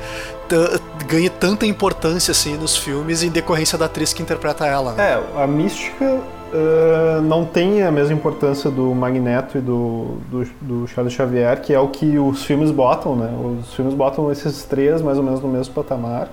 [1.08, 4.94] ganhe tanta importância assim nos filmes em decorrência da atriz que interpreta ela.
[4.94, 5.12] Né?
[5.14, 10.88] É, a mística uh, não tem a mesma importância do Magneto e do, do, do,
[10.88, 13.30] Charles Xavier, que é o que os filmes botam, né?
[13.62, 16.30] Os filmes botam esses três mais ou menos no mesmo patamar.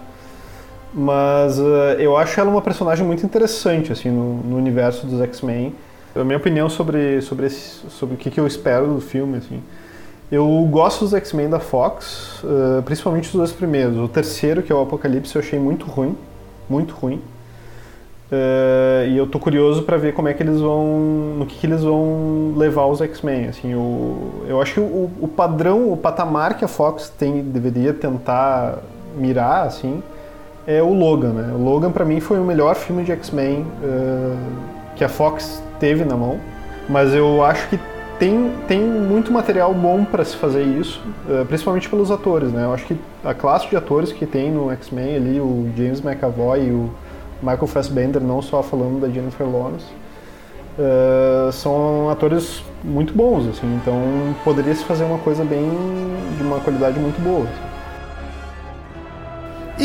[0.92, 5.74] Mas uh, eu acho ela uma personagem muito interessante assim no, no universo dos X-Men.
[6.14, 9.62] A minha opinião sobre sobre esse, sobre o que, que eu espero do filme assim.
[10.30, 13.96] Eu gosto dos X-Men da Fox, uh, principalmente os dois primeiros.
[13.96, 16.16] O terceiro, que é o Apocalipse, eu achei muito ruim,
[16.68, 17.20] muito ruim.
[18.30, 20.86] Uh, e eu tô curioso para ver como é que eles vão,
[21.36, 23.48] no que, que eles vão levar os X-Men.
[23.48, 28.78] Assim, eu acho que o, o, padrão, o patamar que a Fox tem, deveria tentar
[29.16, 30.00] mirar, assim,
[30.64, 31.32] é o Logan.
[31.32, 31.52] Né?
[31.56, 34.38] O Logan para mim foi o melhor filme de X-Men uh,
[34.94, 36.38] que a Fox teve na mão.
[36.88, 37.80] Mas eu acho que
[38.20, 42.64] tem, tem muito material bom para se fazer isso, uh, principalmente pelos atores, né?
[42.64, 46.66] Eu acho que a classe de atores que tem no X-Men ali, o James McAvoy
[46.66, 46.90] e o
[47.40, 49.86] Michael Fassbender, não só falando da Jennifer Lawrence,
[50.78, 53.80] uh, são atores muito bons, assim.
[53.82, 53.96] Então
[54.44, 55.66] poderia se fazer uma coisa bem
[56.36, 57.44] de uma qualidade muito boa.
[57.44, 57.70] Assim.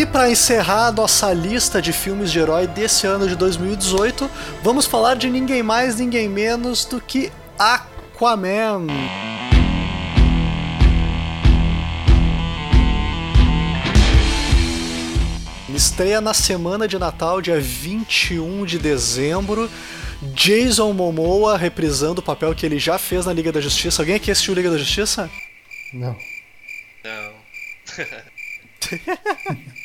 [0.02, 4.30] E para encerrar a nossa lista de filmes de herói desse ano de 2018,
[4.62, 8.88] vamos falar de ninguém mais, ninguém menos do que a Aquaman.
[15.76, 19.70] Estreia na semana de Natal, dia 21 de dezembro.
[20.34, 24.02] Jason Momoa reprisando o papel que ele já fez na Liga da Justiça.
[24.02, 25.30] Alguém aqui assistiu Liga da Justiça?
[25.92, 26.16] Não.
[27.04, 27.34] Não.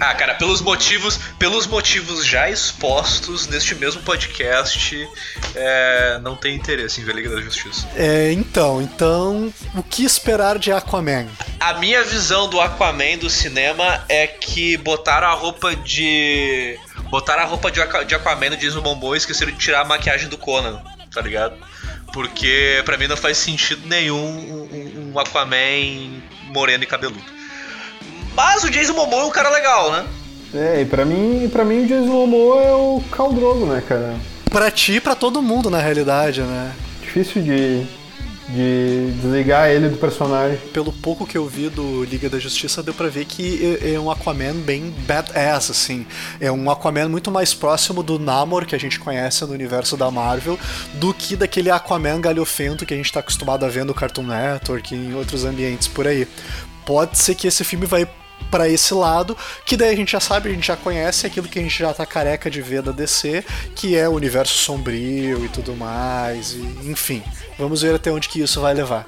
[0.00, 5.08] Ah, cara, pelos motivos, pelos motivos já expostos neste mesmo podcast,
[5.54, 7.88] é, não tem interesse em ver Liga da Justiça.
[7.94, 11.28] É, então, então, o que esperar de Aquaman?
[11.60, 16.76] A minha visão do Aquaman do cinema é que botaram a roupa de
[17.08, 20.36] botaram a roupa de, Aquaman no Jason Momoa e esqueceram de tirar a maquiagem do
[20.36, 20.82] Conan,
[21.12, 21.54] tá ligado?
[22.12, 26.22] Porque para mim não faz sentido nenhum um, um Aquaman
[26.52, 27.41] moreno e cabeludo.
[28.34, 30.06] Mas o Jason Momoa é um cara legal, né?
[30.54, 34.16] É, e pra mim, pra mim o Jason Momoa é o Khal Drogo, né, cara?
[34.50, 36.72] Pra ti e pra todo mundo, na realidade, né?
[37.00, 37.86] Difícil de,
[38.50, 40.58] de desligar ele do personagem.
[40.72, 44.00] Pelo pouco que eu vi do Liga da Justiça, deu pra ver que é, é
[44.00, 46.06] um Aquaman bem badass, assim.
[46.38, 50.10] É um Aquaman muito mais próximo do Namor, que a gente conhece no universo da
[50.10, 50.58] Marvel,
[50.94, 54.94] do que daquele Aquaman galhofento que a gente tá acostumado a ver no Cartoon Network
[54.94, 56.28] e em outros ambientes por aí.
[56.84, 58.06] Pode ser que esse filme vai
[58.50, 61.58] para esse lado, que daí a gente já sabe, a gente já conhece aquilo que
[61.58, 65.48] a gente já tá careca de ver da DC, que é o universo sombrio e
[65.48, 67.22] tudo mais, e, enfim.
[67.58, 69.06] Vamos ver até onde que isso vai levar.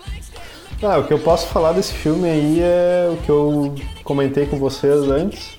[0.83, 4.59] Ah, o que eu posso falar desse filme aí é o que eu comentei com
[4.59, 5.57] vocês antes.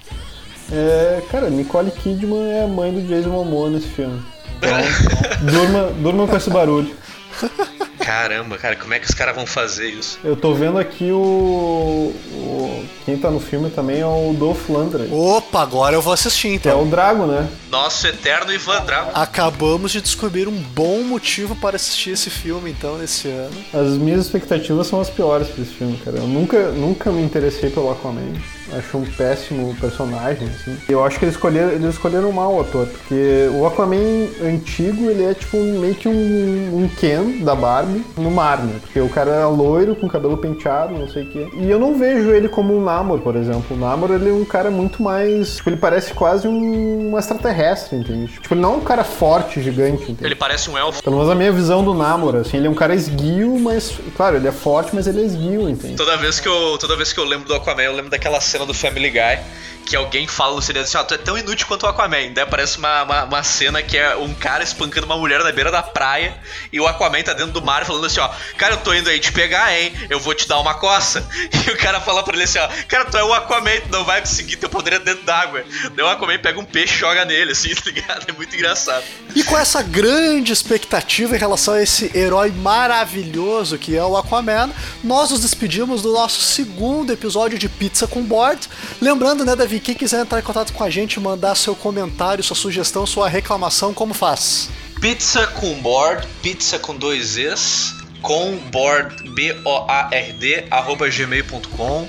[0.72, 4.22] É, cara, Nicole Kidman é a mãe do Jason Momoa nesse filme.
[4.58, 4.70] Então,
[5.52, 6.96] durma, durma com esse barulho.
[8.06, 10.20] Caramba, cara, como é que os caras vão fazer isso?
[10.24, 15.12] Eu tô vendo aqui o, o, Quem tá no filme também é o Dolph Lundgren.
[15.12, 16.72] Opa, agora eu vou assistir então.
[16.72, 17.50] É o Drago, né?
[17.72, 19.10] Nosso eterno Ivan Drago.
[19.12, 23.56] Acabamos de descobrir um bom motivo para assistir esse filme, então, nesse ano.
[23.74, 26.18] As minhas expectativas são as piores pra esse filme, cara.
[26.18, 28.34] Eu nunca, nunca me interessei pelo Aquaman.
[28.74, 30.78] Acho um péssimo personagem, assim.
[30.90, 35.24] Eu acho que eles escolheram, eles escolheram mal o ator, porque o Aquaman antigo, ele
[35.24, 38.80] é tipo meio que um, um Ken da Barbie no mar, né?
[38.82, 41.48] Porque o cara era loiro, com cabelo penteado, não sei o quê.
[41.54, 43.76] E eu não vejo ele como um Namor, por exemplo.
[43.76, 45.58] O Namor, ele é um cara muito mais...
[45.58, 48.34] Tipo, ele parece quase um, um extraterrestre, entende?
[48.34, 50.26] Tipo, ele não é um cara forte, gigante, entende?
[50.26, 51.04] Ele parece um elfo.
[51.04, 53.94] Pelo menos a minha visão do Namor, assim, ele é um cara esguio, mas...
[54.16, 55.96] Claro, ele é forte, mas ele é esguio, entende?
[55.96, 58.55] Toda vez que eu, toda vez que eu lembro do Aquaman, eu lembro daquela cena
[58.64, 59.44] do Family Guy
[59.86, 62.34] que alguém fala no seriado assim, ó, tu é tão inútil quanto o Aquaman.
[62.34, 65.72] Daí aparece uma, uma, uma, cena que é um cara espancando uma mulher na beira
[65.72, 66.36] da praia
[66.74, 69.20] e o Aquaman tá dentro do mar falando assim, ó, cara, eu tô indo aí
[69.20, 69.94] te pegar, hein?
[70.10, 71.26] Eu vou te dar uma coça.
[71.66, 74.04] E o cara fala pra ele assim, ó, cara, tu é o Aquaman, tu não
[74.04, 75.64] vai conseguir teu poder dentro d'água.
[75.96, 78.26] Daí o Aquaman pega um peixe e joga nele, assim, tá ligado?
[78.28, 79.04] É muito engraçado.
[79.36, 84.72] E com essa grande expectativa em relação a esse herói maravilhoso que é o Aquaman,
[85.04, 88.70] nós nos despedimos do nosso segundo episódio de Pizza com Board.
[89.02, 92.56] Lembrando, né, Davi, quem quiser entrar em contato com a gente, mandar seu comentário, sua
[92.56, 94.70] sugestão, sua reclamação, como faz?
[95.02, 102.08] Pizza com board, pizza com dois Es, com board, B-O-A-R-D, arroba gmail.com.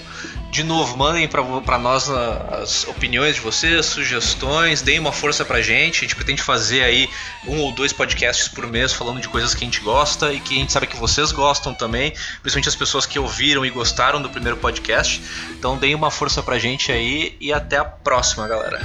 [0.57, 5.99] De novo, mandem para nós as opiniões de vocês, sugestões, deem uma força pra gente.
[5.99, 7.11] A gente pretende fazer aí
[7.47, 10.55] um ou dois podcasts por mês falando de coisas que a gente gosta e que
[10.55, 14.31] a gente sabe que vocês gostam também, principalmente as pessoas que ouviram e gostaram do
[14.31, 15.23] primeiro podcast.
[15.51, 18.81] Então deem uma força pra gente aí e até a próxima, galera.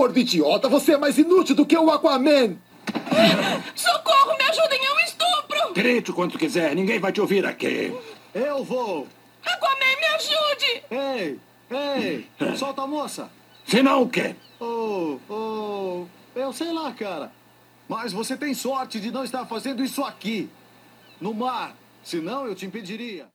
[0.00, 2.56] Gordo idiota, você é mais inútil do que o Aquaman!
[3.76, 5.74] Socorro, me ajudem, é um estupro!
[5.74, 7.94] Grite o quanto quiser, ninguém vai te ouvir aqui.
[8.32, 9.06] Eu vou!
[9.44, 10.82] Aquaman, me ajude!
[10.90, 11.38] Ei,
[11.70, 13.30] ei, solta a moça!
[13.66, 14.34] Se não, o quê?
[14.58, 17.30] Oh, oh, eu sei lá, cara.
[17.86, 20.48] Mas você tem sorte de não estar fazendo isso aqui,
[21.20, 21.76] no mar.
[22.02, 23.28] Senão eu te impediria.